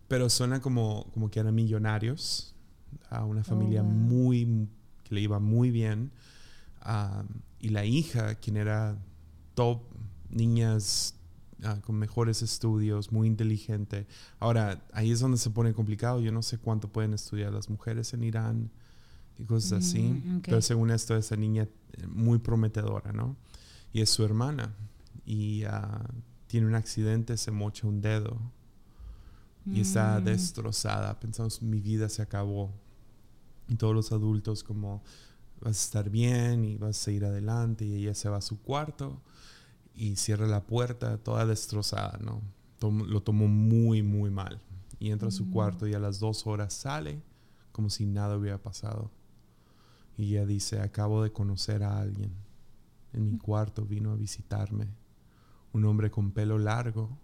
[0.07, 2.53] Pero suena como, como que eran millonarios,
[3.09, 4.67] a una familia oh, muy,
[5.03, 6.11] que le iba muy bien.
[7.59, 8.97] Y la hija, quien era
[9.55, 9.81] top,
[10.29, 11.15] niñas
[11.63, 14.07] ah, con mejores estudios, muy inteligente.
[14.39, 16.19] Ahora, ahí es donde se pone complicado.
[16.19, 18.71] Yo no sé cuánto pueden estudiar las mujeres en Irán
[19.37, 20.23] y cosas mm, así.
[20.43, 23.35] Pero según esto, esa niña eh, muy prometedora, ¿no?
[23.91, 24.75] Y es su hermana.
[25.25, 26.05] Y ah,
[26.47, 28.39] tiene un accidente, se mocha un dedo.
[29.65, 30.23] Y está mm.
[30.23, 31.19] destrozada.
[31.19, 32.71] Pensamos, mi vida se acabó.
[33.67, 35.03] Y todos los adultos como,
[35.61, 37.85] vas a estar bien y vas a ir adelante.
[37.85, 39.21] Y ella se va a su cuarto
[39.95, 42.41] y cierra la puerta, toda destrozada, ¿no?
[42.79, 44.61] lo tomó muy, muy mal.
[44.99, 45.51] Y entra a su mm.
[45.51, 47.21] cuarto y a las dos horas sale
[47.71, 49.11] como si nada hubiera pasado.
[50.17, 52.31] Y ella dice, acabo de conocer a alguien.
[53.13, 54.87] En mi cuarto vino a visitarme.
[55.73, 57.17] Un hombre con pelo largo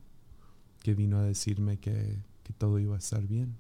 [0.82, 3.58] que vino a decirme que, que todo iba a estar bien.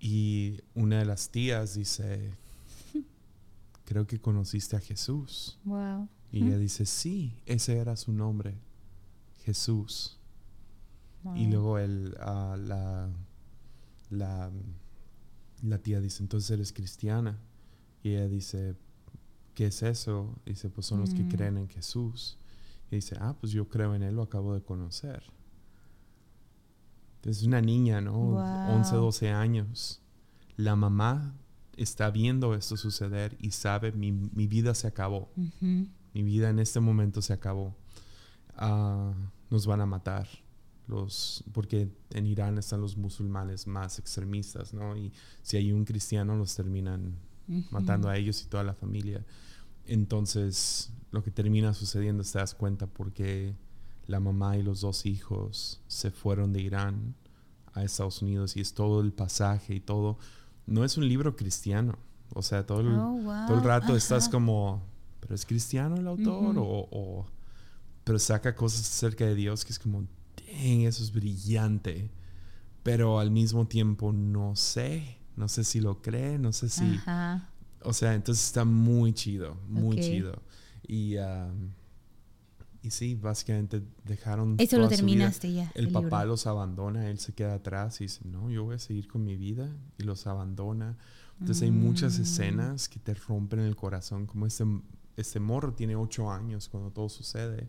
[0.00, 2.32] Y una de las tías dice,
[3.84, 5.58] creo que conociste a Jesús.
[5.64, 6.08] Wow.
[6.32, 8.56] Y ella dice, sí, ese era su nombre,
[9.44, 10.18] Jesús.
[11.34, 13.10] Y luego él, la,
[14.08, 14.50] la
[15.62, 17.38] la tía dice, entonces eres cristiana.
[18.02, 18.76] Y ella dice,
[19.54, 20.34] ¿qué es eso?
[20.46, 21.28] Y dice, pues son los que mm.
[21.28, 22.38] creen en Jesús.
[22.90, 25.22] Y dice, ah, pues yo creo en él, lo acabo de conocer.
[27.24, 28.36] Es una niña, ¿no?
[28.74, 30.00] 11, 12 años.
[30.56, 31.34] La mamá
[31.76, 35.30] está viendo esto suceder y sabe, mi, mi vida se acabó.
[35.60, 37.76] Mi vida en este momento se acabó.
[38.56, 39.12] Ah,
[39.48, 40.28] nos van a matar
[40.86, 44.96] los, porque en Irán están los musulmanes más extremistas, ¿no?
[44.96, 47.16] Y si hay un cristiano, los terminan
[47.70, 49.24] matando a ellos y toda la familia.
[49.86, 53.54] Entonces, lo que termina sucediendo, te das cuenta porque
[54.10, 57.14] la mamá y los dos hijos se fueron de Irán
[57.72, 60.18] a Estados Unidos y es todo el pasaje y todo.
[60.66, 61.98] No es un libro cristiano.
[62.34, 64.82] O sea, todo el, oh, todo el rato estás como,
[65.20, 66.58] ¿pero es cristiano el autor?
[66.58, 67.26] o, o,
[68.04, 70.06] pero saca cosas acerca de Dios que es como,
[70.46, 72.10] eso es brillante,
[72.82, 76.98] pero al mismo tiempo no sé, no sé si lo cree, no sé si...
[77.82, 80.42] O sea, entonces está muy chido, muy chido.
[80.86, 81.16] Y,
[82.82, 84.56] y sí, básicamente dejaron...
[84.58, 85.70] Eso lo terminaste ya.
[85.74, 89.08] El, papá los abandona, él se queda atrás y dice, no, yo voy a seguir
[89.08, 90.96] con mi vida y los abandona.
[91.38, 92.22] Entonces hay muchas mm.
[92.22, 94.64] escenas que te rompen el corazón, como este
[95.20, 97.68] este morro tiene ocho años cuando todo sucede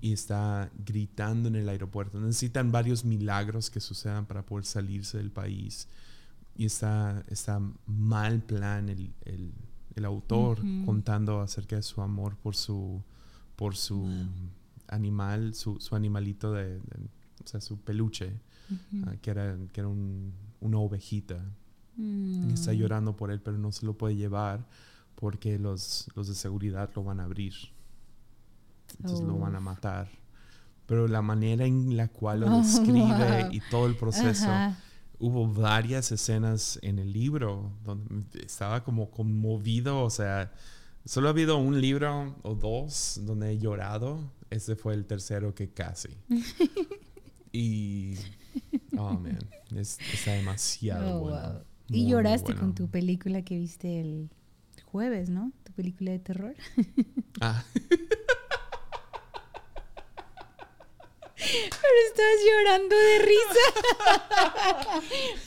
[0.00, 2.20] y está gritando en el aeropuerto.
[2.20, 5.88] Necesitan varios milagros que sucedan para poder salirse del país.
[6.56, 9.52] Y está, está mal plan el, el,
[9.94, 13.02] el autor contando acerca de su amor por su,
[13.58, 14.08] por su
[14.86, 16.78] animal, su, su animalito de,
[17.44, 18.40] o sea, su peluche,
[19.04, 21.44] ah, que era, que era un, una ovejita.
[21.96, 22.76] Y está mm.
[22.76, 24.64] llorando por él, pero no se lo puede llevar
[25.16, 27.52] porque los, los de seguridad lo van a abrir.
[28.98, 30.08] Entonces lo van a matar.
[30.86, 34.46] Pero la manera en la cual lo describe y todo el proceso,
[35.18, 40.52] hubo varias escenas en el libro donde estaba como conmovido, o sea,
[41.08, 44.30] solo ha habido un libro o dos donde he llorado.
[44.50, 46.10] Ese fue el tercero que casi.
[47.52, 48.14] y,
[48.96, 49.38] oh man,
[49.74, 51.64] está demasiado oh, bueno.
[51.88, 54.28] y lloraste con tu película que viste el
[54.84, 55.50] jueves, ¿no?
[55.64, 56.54] Tu película de terror.
[57.40, 57.64] ah.
[61.36, 63.66] Pero estás llorando de risa.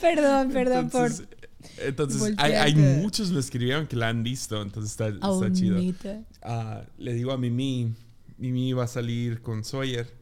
[0.00, 1.41] perdón, perdón entonces, por.
[1.78, 5.78] Entonces, hay, muchos me escribieron que la han visto, entonces está, está chido.
[5.80, 7.94] Uh, le digo a Mimi,
[8.38, 10.12] Mimi va a salir con Sawyer.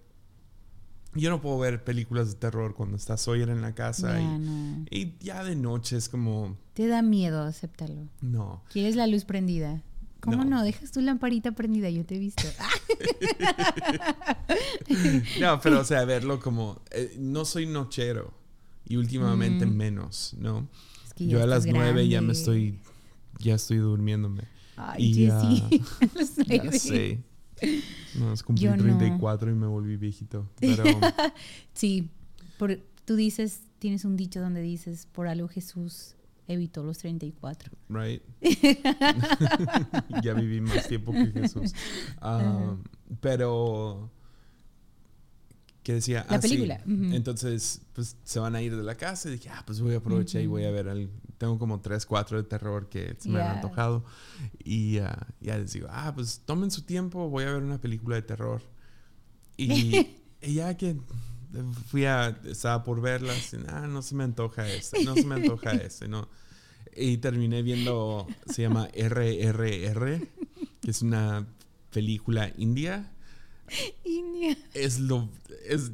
[1.14, 5.16] Yo no puedo ver películas de terror cuando está Sawyer en la casa y, y,
[5.20, 6.56] ya de noche es como...
[6.74, 8.08] Te da miedo, acéptalo.
[8.20, 8.62] No.
[8.72, 9.82] ¿Quieres la luz prendida?
[10.20, 10.62] ¿Cómo no?
[10.62, 12.44] Dejas tu lamparita prendida, yo te he visto.
[15.40, 16.80] no, pero o sea, verlo como...
[16.92, 18.32] Eh, no soy nochero
[18.86, 19.74] y últimamente mm.
[19.74, 20.68] menos, ¿no?
[21.28, 22.78] Yo a las nueve ya me estoy...
[23.38, 24.42] Ya estoy durmiéndome.
[24.76, 25.82] Ay, y, Jessie.
[26.46, 27.18] ya sé.
[28.18, 30.48] No, es cumplí 34 y me volví viejito.
[30.60, 30.84] Pero...
[31.72, 32.08] sí,
[32.58, 36.16] por, tú dices, tienes un dicho donde dices, por algo Jesús
[36.48, 37.72] evitó los 34.
[37.88, 38.22] Right.
[40.22, 41.72] ya viví más tiempo que Jesús.
[42.20, 42.76] Ah,
[43.20, 44.10] pero
[45.82, 49.32] que decía la ah, película entonces pues se van a ir de la casa y
[49.32, 52.36] dije ah pues voy a aprovechar y voy a ver el, tengo como tres cuatro
[52.36, 54.04] de terror que se me han antojado
[54.62, 58.16] y ah, ya les digo ah pues tomen su tiempo voy a ver una película
[58.16, 58.62] de terror
[59.56, 60.06] y,
[60.42, 60.96] ya que
[61.88, 63.32] fui a estaba por verla
[63.68, 66.28] ah no se me antoja ese no se me antoja ese no
[66.96, 70.28] y terminé viendo, se llama RRR,
[70.80, 71.46] que es una
[71.90, 73.12] película india.
[74.04, 74.56] India.
[74.74, 75.28] Es lo.
[75.66, 75.92] Es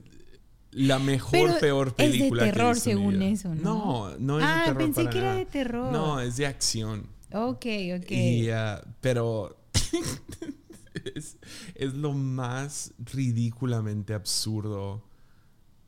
[0.72, 2.42] la mejor, peor película.
[2.42, 4.10] Es de terror, según eso, ¿no?
[4.10, 4.82] No, no es de ah, terror.
[4.82, 5.92] pensé que era de terror.
[5.92, 7.08] No, es de acción.
[7.32, 8.10] Ok, ok.
[8.10, 9.56] Y, uh, pero.
[11.14, 11.36] es,
[11.74, 15.02] es lo más ridículamente absurdo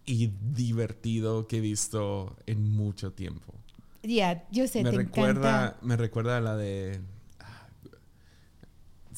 [0.09, 3.55] y divertido que he visto en mucho tiempo.
[4.03, 5.79] Ya, yo sé, me te recuerda, encanta.
[5.83, 7.01] Me recuerda a la de...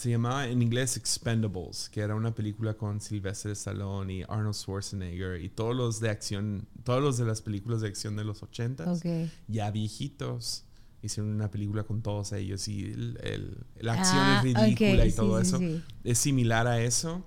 [0.00, 5.42] Se llamaba en inglés Expendables, que era una película con Sylvester Stallone y Arnold Schwarzenegger
[5.42, 9.02] y todos los de acción, todos los de las películas de acción de los ochentas,
[9.46, 10.64] ya viejitos,
[11.02, 15.38] hicieron una película con todos ellos y el, la acción es ah, ridícula y todo
[15.38, 15.60] eso.
[16.02, 17.22] Es similar a eso,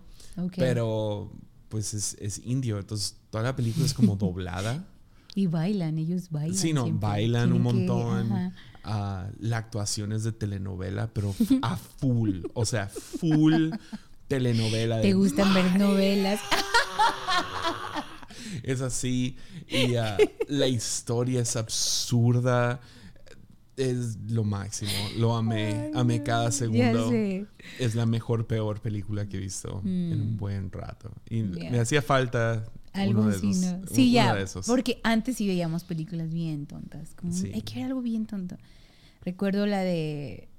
[0.56, 1.32] pero
[1.70, 4.84] pues es, es indio, entonces toda la película es como doblada.
[5.36, 6.58] Y bailan, ellos bailan.
[6.58, 8.52] Sí, no, bailan un montón.
[8.84, 12.42] La actuación es de telenovela, pero a full.
[12.54, 13.72] O sea, full
[14.28, 15.02] telenovela.
[15.02, 16.42] ¿Te gustan ver novelas?
[18.64, 19.38] es así.
[19.68, 20.18] Y ah,
[20.48, 22.82] la historia es absurda.
[23.76, 24.92] Es lo máximo.
[25.18, 25.92] Lo amé.
[25.96, 27.12] amé cada segundo.
[27.80, 30.38] Es la mejor, peor película que he visto en un mm.
[30.38, 31.12] buen rato.
[31.30, 33.54] Y me hacía falta algo así,
[33.92, 34.46] Sí, ya.
[34.66, 37.14] Porque antes sí veíamos películas bien tontas.
[37.16, 38.58] Como, hay que ver algo bien tonto.
[39.24, 40.50] Recuerdo la de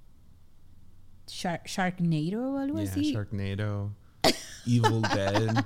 [1.27, 3.13] Sharknado o algo yeah, así.
[3.13, 3.95] Sharknado.
[4.67, 5.65] Evil Dead.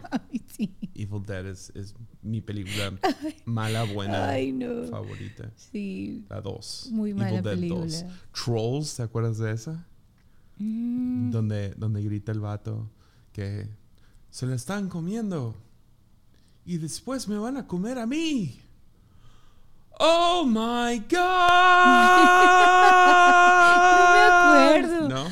[0.94, 2.92] Evil Dead es, es, mi película
[3.44, 4.32] mala, buena
[4.90, 5.52] favorita.
[5.54, 6.26] Sí.
[6.28, 6.88] La 2.
[6.92, 7.80] Muy mala Evil Dead película.
[7.82, 8.04] 2.
[8.32, 9.86] Trolls, ¿te acuerdas de esa?
[10.58, 11.30] Mm.
[11.30, 12.90] Donde, donde grita el vato
[13.32, 13.68] que
[14.30, 15.54] se lo están comiendo
[16.68, 18.60] y después me van a comer a mí.
[19.98, 21.08] ¡Oh my God!
[23.96, 25.08] no me acuerdo.
[25.08, 25.24] ¿No?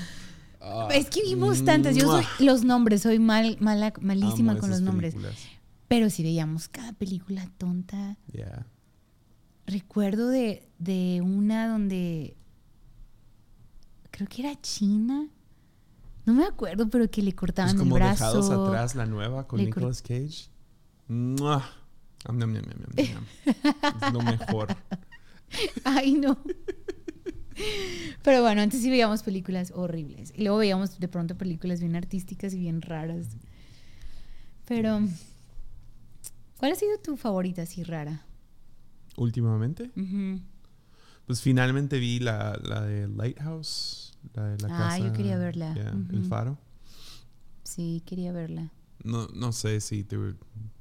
[0.62, 1.94] Ah, es que vimos tantas.
[1.94, 5.14] Yo soy los nombres, soy mal, mala, malísima con los nombres.
[5.88, 8.16] Pero si veíamos cada película tonta.
[8.32, 8.66] Yeah.
[9.66, 12.34] Recuerdo de, de una donde
[14.10, 15.28] creo que era China.
[16.24, 18.24] No me acuerdo, pero que le cortaban pues como el brazo.
[18.24, 20.55] Dejados atrás la nueva con Nicolas Cage
[22.96, 24.76] es lo mejor.
[25.84, 26.38] Ay, no.
[28.22, 30.32] Pero bueno, antes sí veíamos películas horribles.
[30.36, 33.28] Y luego veíamos de pronto películas bien artísticas y bien raras.
[34.66, 35.00] Pero,
[36.58, 38.22] ¿cuál ha sido tu favorita así rara?
[39.16, 39.90] Últimamente,
[41.26, 44.98] pues finalmente vi la, la de Lighthouse, la de la Ah, casa.
[44.98, 45.72] yo quería verla.
[45.74, 46.58] yeah, El faro.
[47.62, 48.70] Sí, quería verla.
[49.06, 50.16] No, no sé si te,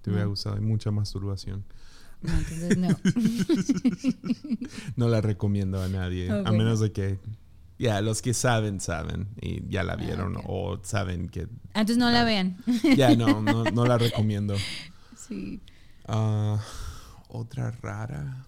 [0.02, 0.56] te hubiera gustado.
[0.56, 1.64] Hay mucha masturbación.
[2.22, 2.90] No, entonces no.
[4.96, 6.30] No la recomiendo a nadie.
[6.32, 7.20] A menos de que.
[7.78, 9.28] Ya, los que saben, saben.
[9.42, 10.38] Y ya la Ah, vieron.
[10.48, 11.44] O saben que.
[11.74, 12.58] Ah, Entonces no la vean.
[12.98, 14.56] Ya, no, no, no la recomiendo.
[15.18, 15.62] Sí.
[16.08, 16.60] Ah,
[17.28, 18.48] otra rara.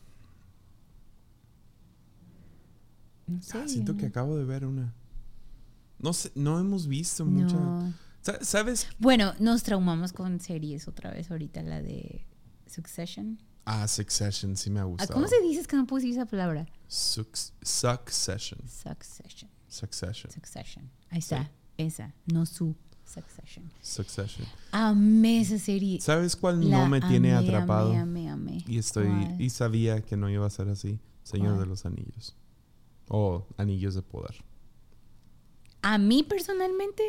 [3.28, 3.58] No sé.
[3.58, 4.94] Ah, siento que acabo de ver una.
[6.00, 7.58] No sé, no hemos visto mucha.
[8.42, 8.88] ¿Sabes?
[9.00, 12.26] Bueno, nos traumamos con series otra vez ahorita, la de
[12.66, 13.40] Succession.
[13.66, 15.14] Ah, Succession, sí me ha Ah, gustado.
[15.14, 15.62] ¿Cómo se dice?
[15.62, 16.66] Es que no decir esa palabra.
[16.90, 18.60] Suc- Succession.
[18.68, 19.50] Succession.
[19.68, 20.32] Succession.
[20.32, 20.90] Succession.
[21.10, 21.52] Ahí está.
[21.78, 22.14] Esa.
[22.32, 22.76] No su.
[23.06, 23.72] Succession.
[23.82, 24.46] Succession.
[24.72, 26.02] Amé esa serie.
[26.02, 27.92] ¿Sabes cuál La no me tiene atrapado?
[27.92, 28.64] Amé, amé, amé.
[28.68, 29.42] Y estoy ¿Cuál?
[29.42, 31.00] y sabía que no iba a ser así.
[31.24, 31.60] Señor ¿Cuál?
[31.62, 32.36] de los Anillos.
[33.08, 34.44] O Anillos de Poder.
[35.82, 37.04] A mí personalmente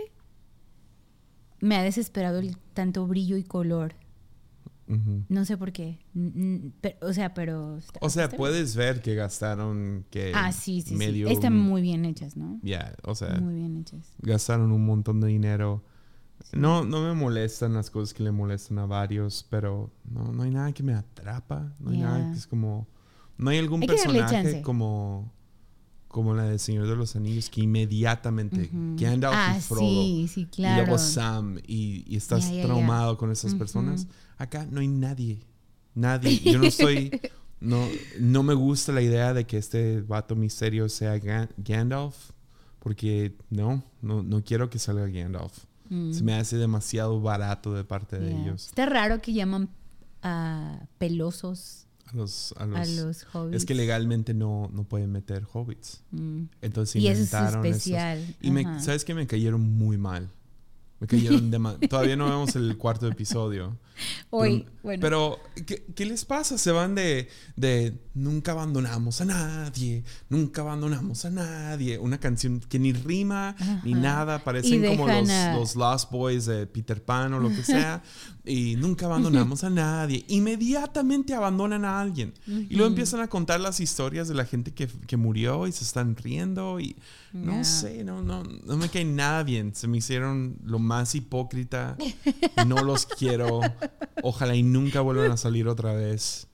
[1.60, 3.94] me ha desesperado el tanto brillo y color.
[5.28, 5.98] No sé por qué.
[6.80, 7.78] Pero- o sea, pero...
[8.00, 8.38] O sea, bien.
[8.38, 11.34] puedes ver que gastaron que Ah, sí, sí, medio sí.
[11.34, 12.58] Están muy bien hechas, ¿no?
[12.62, 14.14] Ya, o sea, Muy bien hechas.
[14.22, 15.84] gastaron un montón de dinero.
[16.52, 20.50] No, no me molestan las cosas que le molestan a varios, pero no, no hay
[20.50, 21.74] nada que me atrapa.
[21.80, 22.88] No hay nada que es como.
[23.36, 25.30] No hay algún Hay personaje como.
[26.18, 28.96] Como la de Señor de los Anillos, que inmediatamente Ujú.
[28.98, 29.80] Gandalf ah, y Frodo.
[29.82, 30.82] sí, sí, Y claro.
[30.82, 32.64] luego Sam, y, y estás ya, ya.
[32.64, 34.08] traumado con esas personas.
[34.36, 35.38] Acá no hay nadie.
[35.94, 36.40] Nadie.
[36.40, 37.20] Yo no estoy.
[37.60, 37.84] No,
[38.20, 42.30] no me gusta la idea de que este vato misterio sea Ga- Gandalf.
[42.80, 45.64] Porque no, no, no quiero que salga Gandalf.
[45.88, 48.42] Mm, Se me hace demasiado barato de parte de yeah.
[48.42, 48.66] ellos.
[48.66, 49.68] Está raro que llaman
[50.22, 53.56] a pelosos A los, a a los, hobbits.
[53.56, 56.00] es que legalmente no, no pueden meter hobbits.
[56.10, 56.44] Mm.
[56.62, 58.36] Entonces Y eso es inventaron esos- especial.
[58.40, 58.80] Y me.
[58.80, 60.30] ¿sabes que Me cayeron muy mal.
[61.00, 63.78] Me cayeron dema- Todavía no vemos el cuarto episodio.
[64.30, 65.00] Hoy, Pero- bueno.
[65.00, 66.56] Pero, ¿qué, qué les pasa?
[66.58, 71.98] Se van de, de nunca abandonamos a nadie, nunca abandonamos a nadie.
[71.98, 76.66] Una canción que ni rima ni nada, parecen como los, a- los Lost Boys de
[76.66, 78.02] Peter Pan o lo que sea.
[78.44, 80.24] y nunca abandonamos a nadie.
[80.28, 82.34] Inmediatamente abandonan a alguien.
[82.46, 85.84] Y luego empiezan a contar las historias de la gente que, que murió y se
[85.84, 86.78] están riendo.
[86.80, 86.96] Y
[87.32, 89.74] no sé, no, no, no me cae nada bien.
[89.74, 91.96] Se me hicieron lo más hipócrita.
[92.66, 93.60] No los quiero.
[94.22, 96.46] Ojalá y nunca vuelvan a salir otra vez.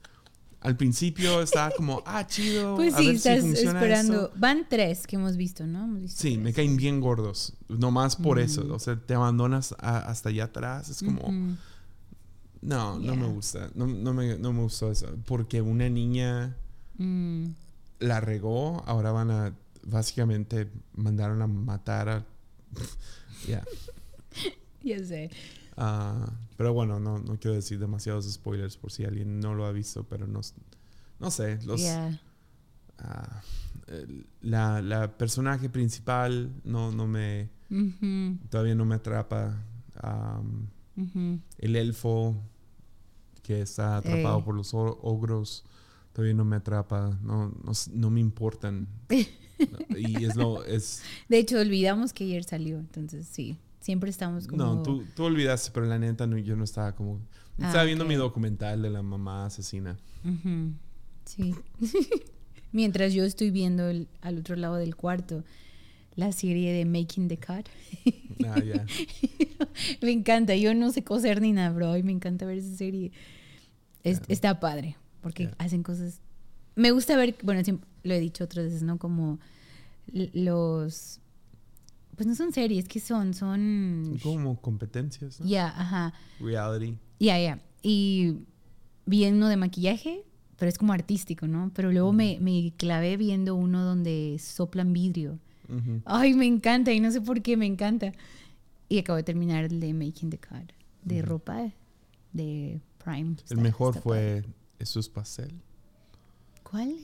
[0.59, 2.75] Al principio estaba como, ah, chido.
[2.77, 4.25] pues a sí, ver si estás funciona esperando.
[4.25, 4.33] esto.
[4.35, 5.83] Van tres que hemos visto, ¿no?
[5.85, 7.53] Hemos visto Sí, me caen bien gordos.
[7.67, 8.67] Nomás por eso.
[8.73, 10.89] O sea, te abandonas a- hasta allá atrás.
[10.89, 11.21] Es como,
[12.61, 13.69] no, no me gusta.
[13.75, 15.07] No, no me, no me gustó eso.
[15.25, 16.55] Porque una niña
[16.97, 17.47] Mm.
[17.99, 18.81] la regó.
[18.87, 22.25] Ahora van a, básicamente, mandaron a matar a...
[23.47, 23.63] Ya.
[24.83, 25.31] Ya sé.
[25.77, 29.71] Ah, pero bueno, no, no quiero decir demasiados spoilers por si alguien no lo ha
[29.71, 30.41] visto, pero no,
[31.19, 31.81] no sé, los,
[32.99, 33.41] ah,
[34.41, 37.49] la, la personaje principal no, no me,
[38.49, 39.59] todavía no me atrapa.
[40.97, 41.39] Ujú.
[41.57, 42.35] el elfo
[43.41, 44.43] que está atrapado Ey.
[44.43, 45.63] por los ogros
[46.13, 48.87] todavía no me atrapa, no, no, no me importan.
[49.09, 53.57] y es lo, es, De hecho, olvidamos que ayer salió, entonces sí.
[53.85, 54.63] Siempre estamos como.
[54.63, 57.19] no, tú, tú olvidaste, pero la neta no, yo no estaba como,
[57.59, 59.95] Ah, estaba viendo mi documental de la mamá asesina.
[61.25, 61.53] Sí.
[62.71, 65.43] Mientras yo estoy viendo el- al otro lado del cuarto
[66.15, 67.67] la serie de Making the Cut.
[68.47, 68.85] Ah, ya.
[70.01, 70.55] me encanta.
[70.55, 71.95] Yo no sé coser ni nada, bro.
[71.95, 73.11] Y me encanta ver esa serie.
[74.03, 74.21] Es-.
[74.29, 74.97] Está padre.
[75.21, 76.21] Porque hacen cosas.
[76.75, 78.97] Me gusta ver, bueno, siempre lo he dicho otras veces, ¿no?
[78.97, 79.39] Como
[80.11, 81.19] los.
[82.15, 83.33] Pues no son series, ¿qué son?
[83.33, 84.17] Son.
[84.23, 85.45] Como competencias, ¿no?
[85.45, 86.13] Ya, ajá.
[86.39, 86.97] Reality.
[87.19, 87.59] Ya, ya.
[87.81, 88.37] Y
[89.05, 90.23] vi uno de maquillaje,
[90.57, 91.71] pero es como artístico, ¿no?
[91.73, 95.39] Pero luego me, me clavé viendo uno donde soplan vidrio.
[96.05, 98.13] Ay, me encanta y no sé por qué me encanta.
[98.87, 100.71] Y acabo de terminar el de Making the Cut,
[101.03, 101.71] de ropa
[102.33, 103.35] de Prime.
[103.49, 104.45] El mejor fue
[104.77, 105.59] Jesús Pastel,
[106.63, 106.97] ¿Cuál?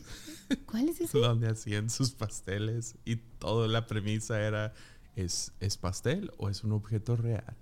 [0.66, 1.18] ¿Cuál es ese?
[1.18, 4.74] donde hacían sus pasteles y toda la premisa era,
[5.16, 7.56] ¿es, ¿es pastel o es un objeto real?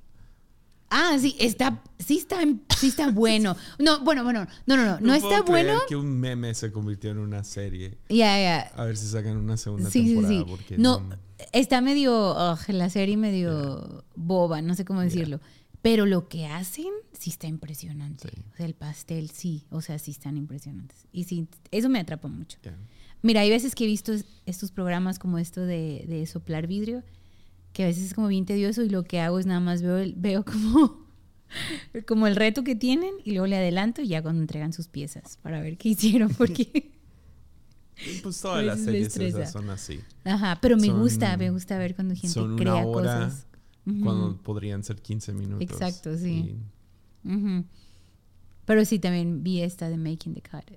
[0.91, 2.39] Ah, sí, está, sí está,
[2.75, 3.55] sí está bueno.
[3.77, 5.81] No, bueno, bueno, no, no, no, no, está puedo creer bueno.
[5.87, 7.99] que un meme se convirtió en una serie.
[8.09, 8.59] Ya, ya.
[8.75, 10.33] A ver si sacan una segunda Sí, sí, temporada.
[10.39, 10.45] sí.
[10.49, 11.07] Porque No,
[11.51, 12.35] está medio,
[12.69, 15.39] la serie medio boba, no sé cómo decirlo.
[15.83, 18.29] Pero lo que hacen sí está impresionante.
[18.33, 18.41] Sí.
[18.53, 21.05] O sea, el pastel sí, o sea, sí están impresionantes.
[21.11, 22.57] Y sí, eso me atrapa mucho.
[23.21, 27.03] Mira, hay veces que he visto es- estos programas como esto de, de soplar vidrio,
[27.73, 29.97] que a veces es como bien tedioso y lo que hago es nada más veo,
[29.97, 31.05] el- veo como,
[32.07, 35.37] como el reto que tienen y luego le adelanto y ya cuando entregan sus piezas
[35.41, 36.91] para ver qué hicieron, porque...
[38.23, 39.99] Pues todas las series esas son así.
[40.23, 43.45] Ajá, pero me Son- gusta, me gusta ver cuando gente son una crea hora cosas.
[43.83, 45.61] Cuando podrían ser 15 minutos.
[45.69, 46.55] Exacto, sí.
[47.25, 47.63] Y-.
[48.65, 50.71] Pero sí, también vi esta de Making the Cut.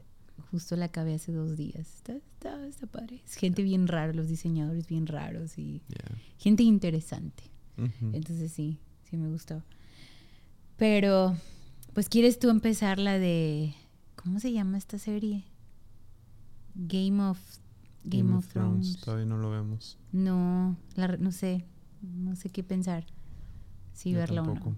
[0.53, 1.95] Justo la acabé hace dos días.
[1.95, 3.23] Está, está, está padre.
[3.25, 5.83] Es gente bien rara, los diseñadores bien raros y
[6.37, 7.45] gente interesante.
[8.13, 9.65] Entonces sí, sí me gustó.
[10.77, 11.37] Pero,
[11.95, 13.75] pues, ¿quieres tú empezar la de...
[14.15, 15.45] ¿Cómo se llama esta serie?
[16.75, 17.39] Game of...
[18.05, 19.01] Game, of, Thrones.
[19.01, 19.97] Todavía no lo vemos.
[20.11, 21.65] No, la no sé.
[22.03, 23.07] No sé qué pensar.
[23.95, 24.55] Si Yo verla o no.
[24.55, 24.77] Pero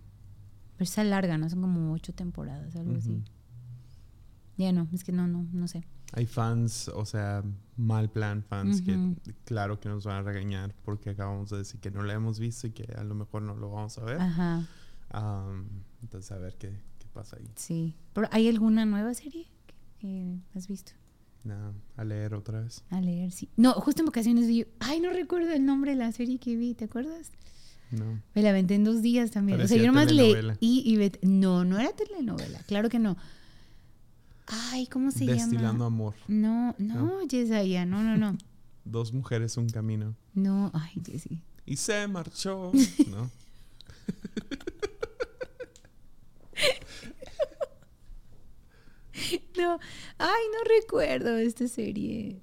[0.78, 1.48] está larga, ¿no?
[1.48, 3.24] Son como ocho temporadas, algo así.
[4.56, 5.84] Ya no, es que no, no, no sé.
[6.12, 7.42] Hay fans, o sea,
[7.76, 9.16] mal plan fans Ujú.
[9.24, 12.38] que claro que nos van a regañar porque acabamos de decir que no la hemos
[12.38, 14.20] visto y que a lo mejor no lo vamos a ver.
[14.20, 14.66] Ajá,
[15.10, 15.68] Am,
[16.02, 17.48] entonces a ver qué, qué pasa ahí.
[17.56, 17.94] sí.
[18.12, 19.46] ¿Pero ¿Hay alguna nueva serie
[19.98, 20.92] que, que has visto?
[21.42, 22.84] Nada, a leer otra vez.
[22.90, 23.48] A leer, sí.
[23.56, 24.66] No, justo en vacaciones vi.
[24.80, 27.32] Ay, no recuerdo el nombre de la serie que vi, ¿te acuerdas?
[27.90, 28.20] No.
[28.34, 29.60] Me la aventé en dos días también.
[29.60, 33.16] o sea, Parecía yo nomás leí y vet- No, no era telenovela, claro que no.
[34.46, 35.86] Ay, ¿cómo se Destilando llama?
[35.86, 36.14] amor.
[36.28, 38.36] No, no, Yesaya, no, no, no.
[38.84, 40.14] Dos mujeres, un camino.
[40.34, 41.40] No, ay, Jessy.
[41.64, 42.70] Y se marchó.
[43.10, 43.30] ¿No?
[49.56, 49.78] No,
[50.18, 52.42] ay, no recuerdo esta serie.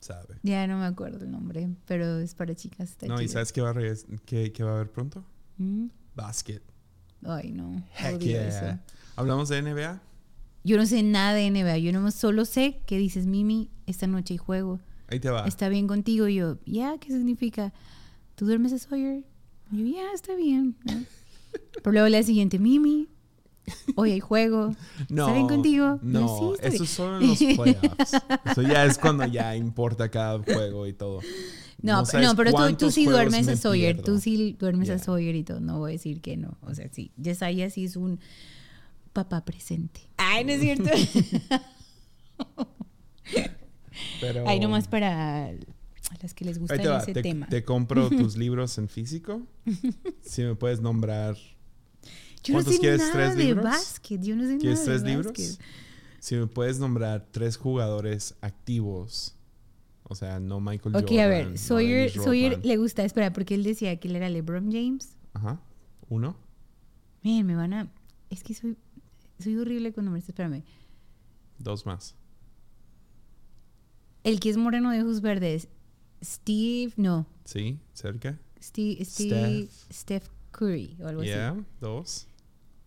[0.00, 0.36] Sabe.
[0.42, 2.96] Ya no me acuerdo el nombre, pero es para chicas.
[3.06, 3.74] No, ¿y sabes qué va a,
[4.26, 5.24] qué- qué va a haber pronto?
[5.56, 5.86] ¿Mm?
[6.14, 6.60] Basket.
[7.24, 7.82] Ay, no.
[7.98, 8.46] Heck yeah.
[8.48, 8.78] eso.
[9.16, 10.00] ¿Hablamos de NBA?
[10.64, 11.78] Yo no sé nada de NBA.
[11.78, 14.80] Yo nomás solo sé que dices, Mimi, esta noche hay juego.
[15.08, 15.46] Ahí te va.
[15.46, 16.28] ¿Está bien contigo?
[16.28, 17.72] Y yo, ya, ¿qué significa?
[18.34, 19.24] ¿Tú duermes a Sawyer?
[19.72, 20.76] Y yo, ya, está bien.
[20.84, 20.92] ¿no?
[21.82, 23.08] Pero luego la siguiente, Mimi,
[23.96, 24.74] hoy hay juego.
[25.08, 25.98] No, ¿Está bien contigo?
[26.02, 26.82] Y yo, No, "Sí, está eso bien".
[26.84, 28.12] es solo en los playoffs.
[28.52, 31.20] Eso ya es cuando ya importa cada juego y todo.
[31.82, 33.96] No, no, pero tú, tú sí duermes a Sawyer.
[33.96, 34.12] pierdo.
[34.12, 35.02] Tú sí duermes a Ya.
[35.02, 35.60] Sawyer y todo.
[35.60, 36.58] No voy a decir que no.
[36.62, 37.10] O sea, sí.
[37.16, 38.20] Yesaya sí es un
[39.12, 40.00] papá presente.
[40.16, 40.90] Ay, no es cierto.
[44.20, 45.52] Pero, Ay, nomás para
[46.22, 46.98] las que les gusta te va.
[46.98, 47.46] ese Te, tema.
[47.48, 49.42] te compro tus libros en físico.
[50.22, 51.36] Si me puedes nombrar.
[52.42, 53.00] Yo no ¿Cuántos sé quieres?
[53.00, 53.64] nada ¿Tres de libros?
[53.64, 54.22] básquet.
[54.22, 55.26] Yo no sé ¿Quieres nada de tres libros?
[55.32, 55.60] básquet.
[56.20, 59.34] Si me puedes nombrar tres jugadores activos.
[60.04, 61.20] O sea, no Michael Ok, Jordan.
[61.20, 61.50] a ver.
[61.50, 63.04] no Sawyer, Sawyer le gusta.
[63.04, 65.16] Espera, porque él decía que él era LeBron James.
[65.34, 65.60] Ajá.
[66.08, 66.36] Uno.
[67.22, 67.92] Miren, me van a.
[68.30, 68.76] Es que soy,
[69.40, 70.28] soy horrible con nombres.
[70.28, 70.62] Espérame.
[71.58, 72.14] Dos más.
[74.24, 75.68] El que es moreno de ojos verdes.
[76.22, 76.92] Steve.
[76.96, 77.26] No.
[77.44, 78.38] Sí, cerca.
[78.62, 81.30] Steve, Steve, Steph Curry o algo así.
[81.30, 82.26] Yeah, dos.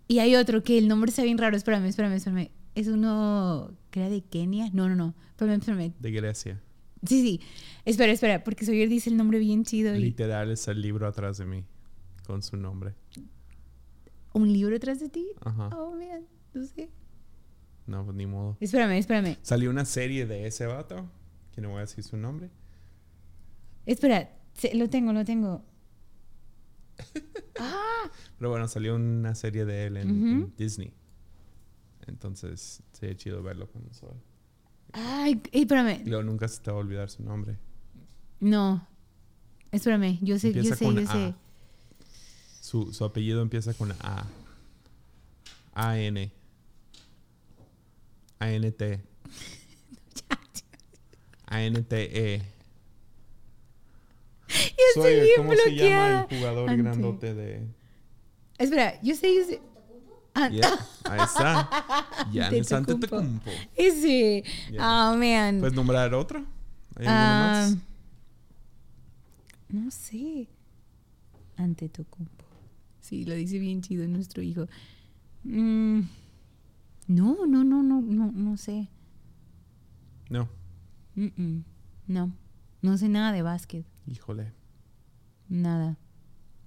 [0.07, 1.57] Y hay otro que el nombre está bien raro.
[1.57, 2.49] Espérame, espérame, espérame.
[2.75, 4.69] Es uno que era de Kenia.
[4.73, 5.15] No, no, no.
[5.31, 5.93] Espérame, espérame.
[5.99, 6.61] De Grecia.
[7.07, 7.41] Sí, sí.
[7.85, 9.95] Espera, espera, porque Sawyer dice el nombre bien chido.
[9.95, 11.63] y- Literal es el libro atrás de mí.
[12.27, 12.93] Con su nombre.
[14.33, 15.25] ¿Un libro atrás de ti?
[15.41, 15.69] Ajá.
[15.77, 16.25] Oh, man.
[16.53, 16.89] No sé.
[17.85, 18.57] No, pues ni modo.
[18.59, 19.37] Espérame, espérame.
[19.41, 21.09] Salió una serie de ese vato.
[21.53, 22.49] Que no voy a decir su nombre.
[23.85, 24.29] Espera,
[24.73, 25.63] lo tengo, lo tengo.
[27.59, 30.53] ah, Pero bueno, salió una serie de él en.
[30.57, 30.93] Disney.
[32.07, 34.15] Entonces, sería chido verlo con sol.
[34.93, 36.01] ay, espérame.
[36.05, 37.57] Y luego nunca se te va a olvidar su nombre.
[38.39, 38.87] No.
[39.71, 41.33] Espérame, yo sé, yo sé, con yo sé.
[42.61, 44.25] Su, su apellido empieza con A.
[45.73, 46.31] A-N.
[48.43, 48.99] A-N-T.
[51.47, 52.41] A-N-T-E.
[54.47, 54.55] Yo
[54.95, 57.67] estoy bien ¿cómo se llama el jugador Ante- grandote de...?
[58.57, 59.61] Espera, yo sé, yo sé.
[60.35, 61.69] Ah, Yeah, ahí está.
[62.31, 63.49] Giannis Antetokounmpo.
[63.49, 63.71] Antetokounmpo.
[63.75, 64.43] Ese.
[64.71, 65.11] Yeah.
[65.11, 65.59] Oh, man.
[65.59, 66.39] ¿Puedes nombrar otro?
[66.95, 67.77] ¿Hay alguno Ah, más?
[69.69, 70.47] No sé.
[71.57, 72.45] Ante Tocumpo.
[73.01, 74.67] Sí, lo dice bien chido nuestro hijo.
[75.43, 76.01] Mm,
[77.07, 78.89] no, no, no, no, no, no sé.
[80.29, 80.49] No.
[81.15, 81.63] Mm, mm,
[82.07, 82.35] no,
[82.81, 83.85] no sé nada de básquet.
[84.07, 84.51] Híjole.
[85.49, 85.97] Nada.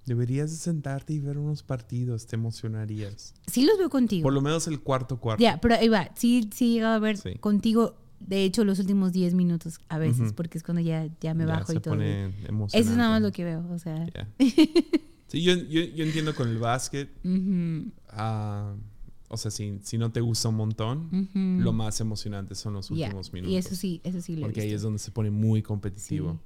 [0.05, 3.33] Deberías sentarte y ver unos partidos, te emocionarías.
[3.47, 4.23] Sí los veo contigo.
[4.23, 5.41] Por lo menos el cuarto cuarto.
[5.41, 6.11] Ya, pero ahí va.
[6.15, 10.33] Sí, sí he llegado a ver contigo, de hecho, los últimos 10 minutos a veces,
[10.33, 11.95] porque es cuando ya, ya me bajo y todo.
[11.95, 14.07] Pone Eso es nada más lo que veo, o sea.
[15.27, 17.09] sí, yo, yo, yo, entiendo con el básquet.
[18.19, 18.73] Ah,
[19.29, 23.33] o sea, si, si no te gusta un montón, lo más emocionante son los últimos
[23.33, 23.53] minutos.
[23.53, 26.39] Y eso sí, eso sí lo Porque ahí es donde se pone muy competitivo.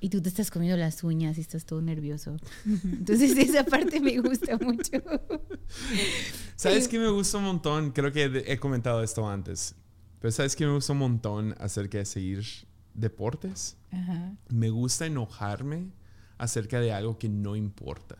[0.00, 2.36] Y tú te estás comiendo las uñas y estás todo nervioso.
[2.64, 5.00] Entonces esa parte me gusta mucho.
[6.56, 7.92] ¿Sabes qué me gusta un montón?
[7.92, 9.76] Creo que he comentado esto antes.
[10.18, 12.44] Pero ¿sabes qué me gusta un montón acerca de seguir
[12.94, 13.76] deportes?
[14.48, 15.92] Me gusta enojarme
[16.36, 18.18] acerca de algo que no importa.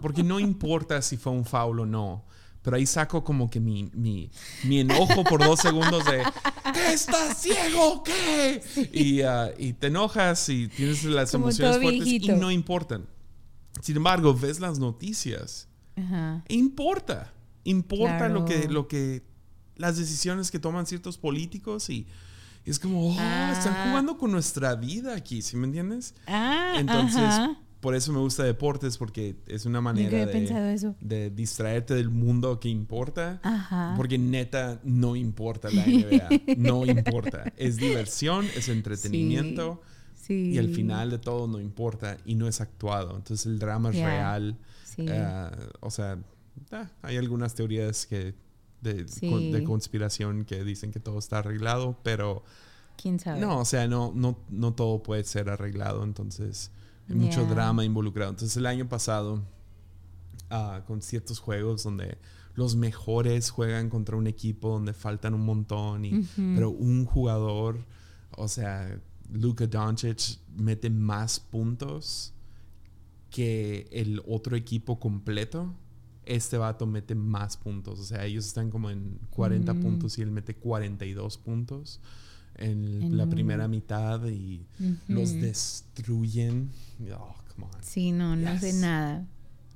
[0.00, 2.24] Porque no importa si fue un foul o no
[2.64, 4.30] pero ahí saco como que mi, mi,
[4.64, 6.22] mi enojo por dos segundos de
[6.90, 8.02] ¿estás ciego?
[8.02, 8.62] ¿Qué?
[8.90, 13.06] Y, uh, y te enojas y tienes las emociones fuertes y no importan.
[13.82, 15.68] Sin embargo, ves las noticias.
[15.94, 16.42] Ajá.
[16.48, 17.34] Importa.
[17.64, 19.22] Importa lo que, lo que,
[19.76, 22.06] las decisiones que toman ciertos políticos y,
[22.64, 23.86] es como, oh, están ah.
[23.88, 26.14] jugando con nuestra vida aquí, ¿sí me entiendes?
[26.26, 32.58] Ah, Entonces, por eso me gusta deportes, porque es una manera de, distraerte del mundo
[32.58, 33.42] que importa.
[33.94, 36.54] Porque neta no importa la NBA.
[36.56, 37.52] no importa.
[37.58, 39.82] Es diversión, es entretenimiento.
[40.30, 43.18] Y al final de todo no importa y no es actuado.
[43.18, 44.56] Entonces el drama es real.
[44.96, 46.18] Eh, o sea,
[46.72, 48.34] ah, hay algunas teorías que
[48.80, 52.44] de, de, conspiración que dicen que todo está arreglado, pero...
[52.96, 53.40] ¿Quién sabe?
[53.40, 56.02] No, o sea, no, no, no todo puede ser arreglado.
[56.02, 56.70] Entonces...
[57.08, 58.30] Hay mucho drama involucrado.
[58.30, 59.42] Entonces el año pasado,
[60.50, 62.18] ah, con ciertos juegos donde
[62.54, 67.84] los mejores juegan contra un equipo donde faltan un montón, y, pero un jugador,
[68.36, 69.00] o sea,
[69.32, 72.32] Luka Doncic mete más puntos
[73.30, 75.74] que el otro equipo completo.
[76.24, 77.98] Este vato mete más puntos.
[77.98, 79.80] O sea, ellos están como en 40 mm.
[79.82, 82.00] puntos y él mete 42 puntos
[82.58, 84.66] en, la primera mitad y
[85.08, 86.70] los destruyen.
[87.16, 87.34] Oh,
[87.80, 89.26] sí, no, no sé nada.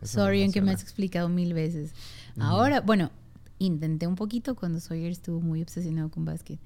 [0.03, 1.93] Sorry en que me has explicado mil veces.
[2.39, 3.11] Ahora, bueno,
[3.59, 6.59] intenté un poquito cuando Sawyer estuvo muy obsesionado con básquet.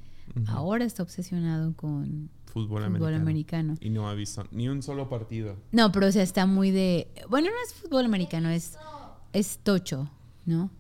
[0.47, 3.77] Ahora está obsesionado con fútbol, americano.
[3.81, 5.57] Y no ha visto ni un solo partido.
[5.73, 7.09] No, pero o sea, está muy de...
[7.29, 8.77] Bueno, no es fútbol americano, es,
[9.33, 10.11] es tocho,
[10.47, 10.71] ¿no?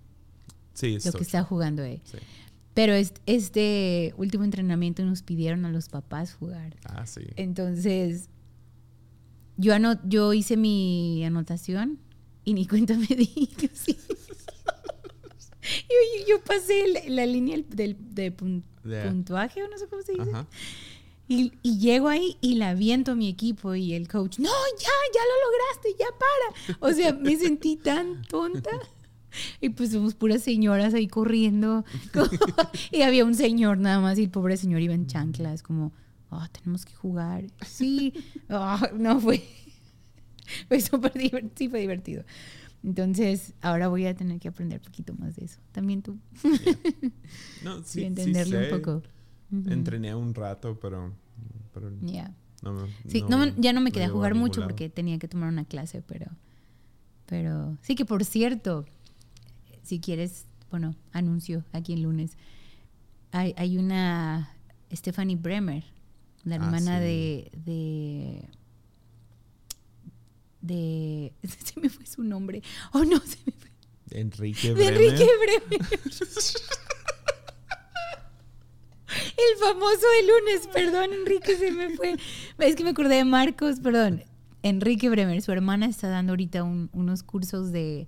[0.75, 2.01] Sí, es Lo que está jugando ahí.
[2.05, 2.19] Sí.
[2.75, 6.77] Pero este, último entrenamiento nos pidieron a los papás jugar.
[6.85, 7.21] Ah, sí.
[7.37, 8.31] Entonces,
[9.57, 11.99] yo, yo hice mi anotación
[12.45, 13.49] y ni cuenta me di.
[13.75, 13.97] Sí.
[15.61, 20.31] yo, yo, pasé la, línea del, de puntuaje, o no sé cómo se dice.
[21.29, 24.91] Y, y, llego ahí y la viento a mi equipo y el coach, no, ya,
[25.15, 26.79] ya lo lograste, ya para.
[26.81, 28.71] O sea, me sentí tan tonta.
[29.61, 31.85] Y pues somos puras señoras ahí corriendo.
[32.91, 35.93] y había un señor nada más y el pobre señor iba en chanclas, como,
[36.31, 37.45] oh, tenemos que jugar.
[37.67, 38.13] Sí,
[38.51, 39.43] oh, no fue.
[40.69, 41.53] fue súper divertido.
[41.57, 42.25] Sí, fue divertido.
[42.85, 45.61] Entonces, ahora voy a tener que aprender un poquito más de eso.
[45.71, 46.19] También tú.
[47.63, 49.03] No, sí, entenderlo un poco.
[49.71, 51.13] Entrené un rato, pero.
[51.73, 52.35] pero Ya.
[53.07, 53.25] sí,
[53.59, 56.27] ya no me quedé a jugar mucho porque tenía que tomar una clase, pero.
[57.27, 58.85] Pero sí que por cierto,
[59.83, 62.37] si quieres, bueno, anuncio aquí el lunes.
[63.31, 64.51] Hay, hay una
[64.93, 65.85] Stephanie Bremer,
[66.45, 68.49] la ah, hermana de, de
[70.63, 72.63] de se me fue su nombre.
[72.93, 73.71] Oh no, se me fue.
[74.11, 74.99] Enrique Bremer.
[74.99, 75.81] De Enrique Bremer.
[79.37, 82.17] El famoso de lunes, perdón, Enrique se me fue.
[82.59, 84.25] Es que me acordé de Marcos, perdón.
[84.63, 88.07] Enrique Bremer, su hermana está dando ahorita unos cursos de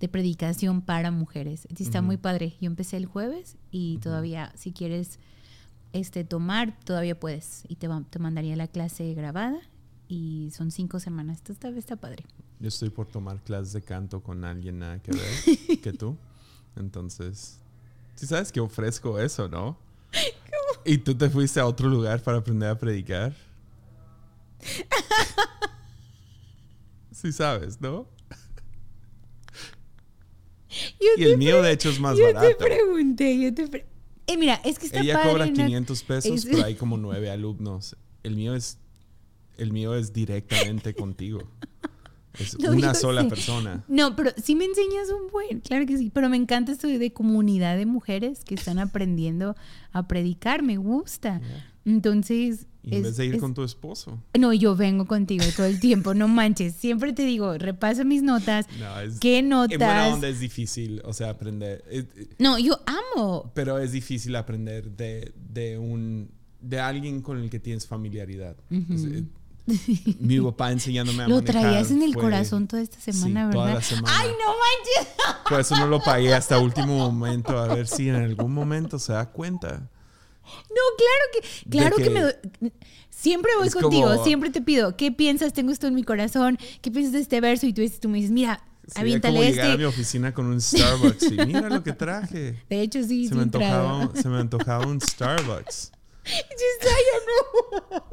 [0.00, 1.66] de predicación para mujeres.
[1.78, 2.56] Está muy padre.
[2.60, 5.18] Yo empecé el jueves y todavía, si quieres
[5.92, 7.64] este, tomar, todavía puedes.
[7.68, 9.58] Y te, te mandaría la clase grabada
[10.08, 11.38] y son cinco semanas.
[11.38, 12.24] Esto está, está padre.
[12.60, 16.16] Yo estoy por tomar clases de canto con alguien nada que ver que tú.
[16.76, 17.58] Entonces,
[18.14, 19.76] si sabes que ofrezco eso, ¿no?
[20.88, 23.34] Y tú te fuiste a otro lugar para aprender a predicar.
[27.10, 28.06] Sí sabes, ¿no?
[31.18, 32.48] Y el mío, de hecho, es más barato.
[32.48, 33.96] Yo te pregunté, yo te pregunté.
[34.26, 37.96] Eh, mira, es que está Ella cobra 500 pesos, pero hay como nueve alumnos.
[38.22, 38.78] El mío es,
[39.56, 41.40] el mío es directamente contigo.
[42.38, 43.84] Es una sola persona.
[43.88, 46.10] No, pero sí me enseñas un buen, claro que sí.
[46.12, 49.56] Pero me encanta esto de comunidad de mujeres que están aprendiendo
[49.92, 51.40] a predicar, me gusta.
[51.84, 52.66] Entonces...
[52.88, 54.22] Y en vez de ir con tu esposo.
[54.38, 56.72] No, yo vengo contigo todo el tiempo, no manches.
[56.76, 58.66] Siempre te digo, repasa mis notas.
[58.78, 59.72] No, es, ¿Qué notas?
[59.72, 61.84] En buena onda es difícil, o sea, aprender.
[61.90, 62.06] Es-
[62.38, 63.50] No, yo amo.
[63.54, 66.30] pero es difícil aprender de, de un
[66.60, 68.56] de alguien con el que tienes familiaridad.
[68.70, 69.24] Es- eh,
[70.20, 73.52] mi papá enseñándome a Lo manejar traías en el fue- corazón toda esta semana, sí,
[73.52, 73.80] toda ¿verdad?
[73.80, 74.16] la semana.
[74.16, 75.14] Ay, no manches.
[75.48, 79.12] Por eso no lo pagué hasta último momento, a ver si en algún momento se
[79.12, 79.90] da cuenta.
[80.46, 82.72] No, claro que, claro que, que- me doy-
[83.10, 85.52] siempre voy contigo, como- siempre te pido, ¿qué piensas?
[85.52, 87.66] Tengo esto en mi corazón, ¿qué piensas de este verso?
[87.66, 89.78] Y tú, dices- tú me dices, mira, Sería aviéntale como llegar a este.
[89.78, 92.62] mi oficina con un Starbucks y mira lo que traje.
[92.70, 95.92] De hecho, sí, Se sí me, antojaba, se me antojaba un Starbucks.
[96.24, 98.04] No.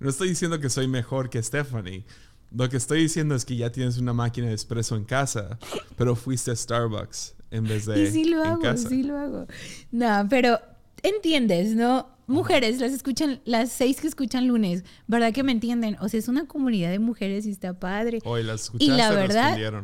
[0.00, 2.04] No estoy diciendo que soy mejor que Stephanie.
[2.50, 5.58] Lo que estoy diciendo es que ya tienes una máquina de espresso en casa,
[5.96, 8.88] pero fuiste a Starbucks en vez de Y sí lo en hago, casa.
[8.88, 9.46] sí lo hago.
[9.90, 10.58] No, pero
[11.02, 12.08] entiendes, ¿no?
[12.26, 15.96] Mujeres, las escuchan, las seis que escuchan lunes, ¿verdad que me entienden?
[16.00, 18.20] O sea, es una comunidad de mujeres y está padre.
[18.24, 19.58] Hoy las escuchaste, Y la verdad-.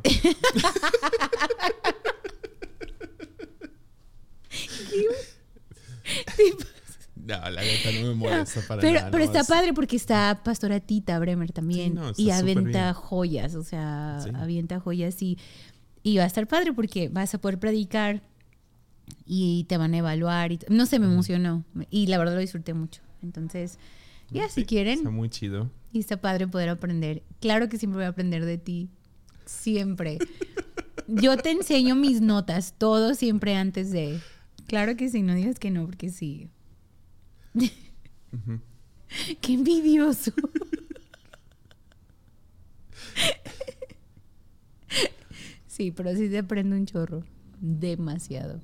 [7.16, 9.10] No, la neta no me molesta para pero, nada.
[9.10, 11.92] pero no, está es- padre porque está Pastora Tita Bremer también.
[11.92, 14.30] Sí, no, y avienta joyas, o sea, Sí.
[14.34, 15.36] avienta joyas y,
[16.02, 18.22] y va a estar padre porque vas a poder predicar
[19.26, 20.52] y te van a evaluar.
[20.52, 23.00] Y, no sé, me emocionó y la verdad lo disfruté mucho.
[23.22, 23.78] Entonces,
[24.30, 25.70] ya si Sí, quieren, Está muy chido.
[25.92, 27.22] y está padre poder aprender.
[27.40, 28.88] Claro que siempre voy a aprender de ti.
[29.46, 30.18] Siempre.
[31.08, 34.20] Yo te enseño mis notas, todo siempre antes de.
[34.66, 36.50] Claro que sí, no digas que no, porque sí.
[39.40, 40.32] Qué envidioso.
[45.66, 47.22] Sí, pero sí te aprendo un chorro.
[47.60, 48.60] Demasiado.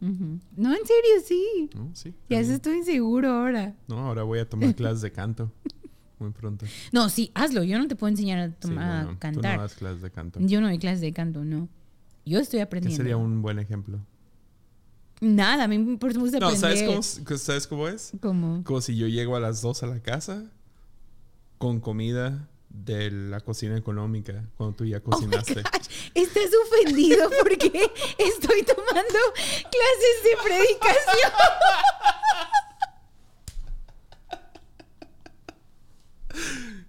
[0.00, 1.70] No, en serio, sí.
[1.74, 2.14] No, sí.
[2.28, 3.74] Ya estoy inseguro ahora.
[3.88, 5.50] No, ahora voy a tomar clases de canto.
[6.18, 6.64] Muy pronto.
[6.92, 7.62] No, sí, hazlo.
[7.62, 9.56] Yo no te puedo enseñar a, Sí, tomar, bueno, a Tú cantar.
[9.56, 10.40] no das clases de canto.
[10.40, 11.68] Yo no doy clases de canto, no.
[12.24, 12.96] Yo estoy ¿Qué aprendiendo.
[12.96, 14.00] sería un buen ejemplo?
[15.20, 16.56] Nada, a mí me gusta No, aprender.
[16.58, 17.02] ¿sabes cómo,
[17.38, 18.12] ¿sabes cómo es?
[18.20, 18.64] ¿Cómo?
[18.64, 20.44] Como si yo llego a las 2 a la casa
[21.58, 22.48] con comida
[22.84, 25.62] de la cocina económica cuando tú ya Oh cocinaste.
[26.14, 27.66] Estás ofendido porque
[28.18, 31.32] estoy tomando clases de predicación.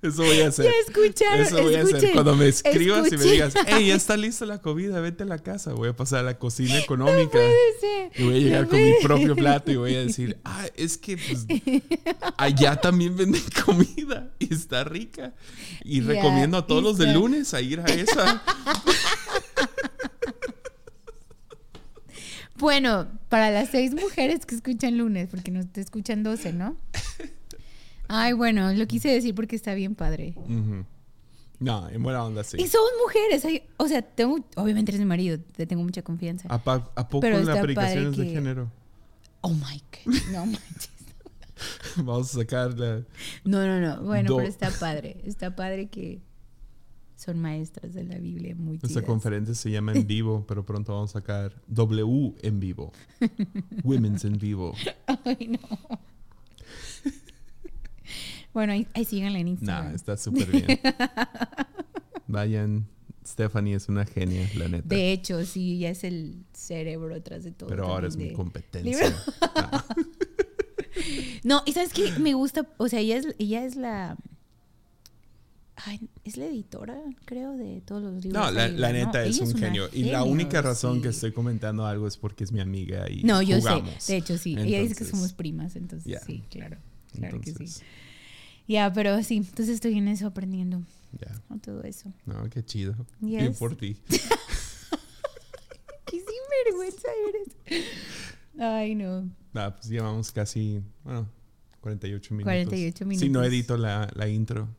[0.01, 0.65] Eso voy a hacer.
[0.65, 2.11] Ya escucharon, Eso voy a hacer.
[2.13, 5.39] Cuando me escribas y me digas, hey, ya está lista la comida, vete a la
[5.39, 5.73] casa.
[5.73, 7.31] Voy a pasar a la cocina económica.
[7.31, 8.11] Puede ser.
[8.15, 10.97] Y voy a llegar No con mi propio plato y voy a decir, ah, es
[10.97, 11.45] que pues,
[12.37, 15.33] allá también venden comida y está rica.
[15.83, 18.43] Y recomiendo a todos los de lunes a ir a esa.
[22.57, 26.75] Bueno, para las seis mujeres que escuchan lunes, porque no te escuchan 12, ¿no?
[28.07, 30.35] Ay, bueno, lo quise decir porque está bien padre.
[31.59, 32.57] No, en buena onda sí.
[32.59, 36.47] Y somos mujeres, ay, o sea, tengo, obviamente eres mi marido, te tengo mucha confianza.
[36.51, 38.71] ¿A, pa- a poco Pero la está predicación padre es de género?
[39.41, 40.89] Oh my God, no manches.
[41.95, 43.01] Vamos a sacar la...
[43.43, 44.03] No, no, no.
[44.03, 45.17] Bueno, Do- pero está padre.
[45.25, 46.21] Está padre que
[47.15, 51.09] son maestras de la Biblia muy Esta conferencia se llama En Vivo, pero pronto vamos
[51.09, 52.93] a sacar W en vivo.
[53.83, 54.75] Women's en vivo.
[55.25, 55.59] Ay, no.
[58.57, 59.89] Bueno, ahí, ahí síganla en Instagram.
[59.89, 60.65] Nah, está súper bien.
[62.27, 62.87] Vayan.
[63.23, 64.87] Stephanie es una genia, la neta.
[64.87, 67.69] De hecho, sí, ya es el cerebro atrás de todo.
[67.69, 69.11] pero ahora es mi competencia.
[69.41, 69.81] Nah.
[71.43, 74.17] No, y sabes que me gusta, o sea, ella es, ella es la.
[75.75, 78.43] Ay, es la editora, creo, de todos los libros.
[78.43, 79.89] No, la, neta es Ella un genio.
[79.93, 83.43] Y la única razón que estoy comentando algo es porque es mi amiga y No,
[83.43, 83.91] yo jugamos.
[83.99, 84.13] sé.
[84.13, 84.53] De hecho, sí.
[84.53, 86.77] Ella dice que Entonces, somos primas, entonces sí, claro.
[87.13, 87.83] Claro que sí.
[88.67, 90.81] Ya, pero sí, entonces estoy en eso aprendiendo
[91.19, 91.33] Ya.
[91.49, 92.11] a todo eso.
[92.25, 92.95] No, qué chido.
[93.19, 93.57] Bien Yes.
[93.57, 93.95] por ti.
[96.05, 97.85] Qué sinvergüenza eres.
[98.59, 99.29] Ay, no.
[99.53, 101.29] Nah, pues llevamos casi, bueno,
[101.81, 102.45] 48 minutos.
[102.45, 103.09] 48 Si no
[103.41, 103.47] minutos.
[103.47, 104.69] edito la, la intro,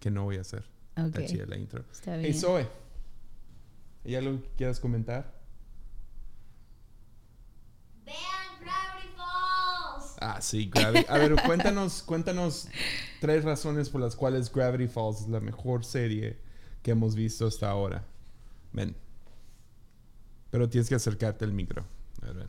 [0.00, 0.64] que no voy a hacer.
[0.96, 1.84] Está chida la intro.
[1.92, 2.34] Está Hey, bien.
[2.34, 2.66] Zoe.
[4.04, 5.34] ¿Hay algo que quieras comentar?
[8.04, 8.16] Vean.
[10.20, 11.06] Ah, sí, Gravity.
[11.08, 12.68] A ver, cuéntanos, cuéntanos
[13.20, 16.38] tres razones por las cuales Gravity Falls es la mejor serie
[16.82, 18.04] que hemos visto hasta ahora.
[18.72, 18.96] Ven.
[20.50, 21.84] Pero tienes que acercarte al micro.
[22.22, 22.48] A ver, ven.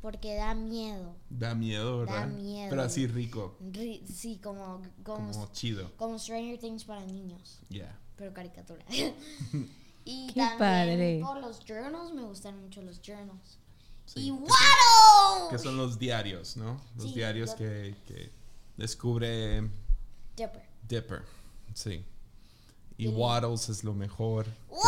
[0.00, 1.16] Porque da miedo.
[1.28, 2.20] Da miedo, ¿verdad?
[2.20, 2.70] Da miedo.
[2.70, 3.56] Pero así rico.
[3.72, 5.90] Ri- sí, como, como, Como chido.
[5.96, 7.98] como Stranger Things para niños, Yeah.
[8.16, 8.84] pero caricatura.
[10.04, 11.20] y Qué también padre.
[11.24, 13.58] por los journals, me gustan mucho los journals.
[14.14, 15.50] Y Waddle.
[15.50, 16.80] Que son los diarios, ¿no?
[16.96, 18.30] Los Sí, diarios que, que
[18.76, 19.60] descubre
[20.36, 20.62] Dipper.
[20.88, 21.22] Dipper.
[21.74, 22.04] Sí.
[22.98, 23.08] Y.
[23.08, 24.46] Waddles es lo mejor.
[24.70, 24.86] Waddle.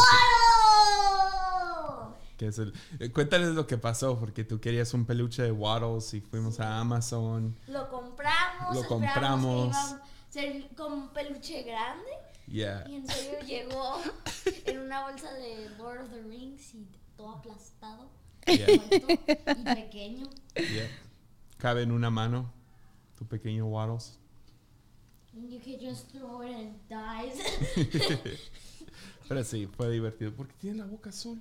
[2.36, 6.14] Que es el, eh, cuéntales lo que pasó, porque tú querías un peluche de Waddles
[6.14, 7.56] y fuimos a Amazon.
[7.66, 8.74] Lo compramos.
[8.76, 9.76] Lo compramos.
[10.32, 12.10] Que ser como un peluche grande.
[12.46, 12.84] Yeah.
[12.88, 14.00] Y en serio llegó
[14.66, 18.08] en una bolsa de Lord of the Rings y todo aplastado.
[18.48, 18.66] Yeah.
[18.66, 20.28] muerto y pequeño.
[20.56, 20.88] yeah.
[21.58, 22.52] Cabe en una mano
[23.16, 24.18] tu pequeño Waddles.
[25.34, 28.40] And you could just throw it and it dies.
[29.28, 30.32] Pero sí, fue divertido.
[30.32, 31.40] Porque tiene la boca azul.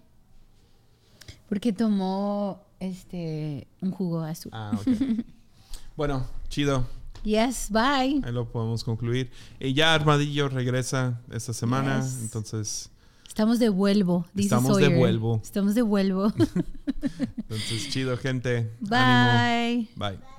[1.47, 4.51] Porque tomó este un jugo azul.
[4.53, 5.25] Ah, ok.
[5.95, 6.85] bueno, chido.
[7.23, 8.21] Yes, bye.
[8.23, 9.31] Ahí lo podemos concluir.
[9.59, 12.01] Y ya Armadillo regresa esta semana.
[12.01, 12.21] Yes.
[12.21, 12.89] Entonces,
[13.37, 15.39] Estamos de vuelvo, dice Estamos de vuelvo.
[15.43, 16.33] Estamos de vuelvo.
[17.37, 18.71] entonces chido, gente.
[18.89, 19.87] Ánimo.
[19.95, 20.09] bye.
[20.09, 20.36] Bye.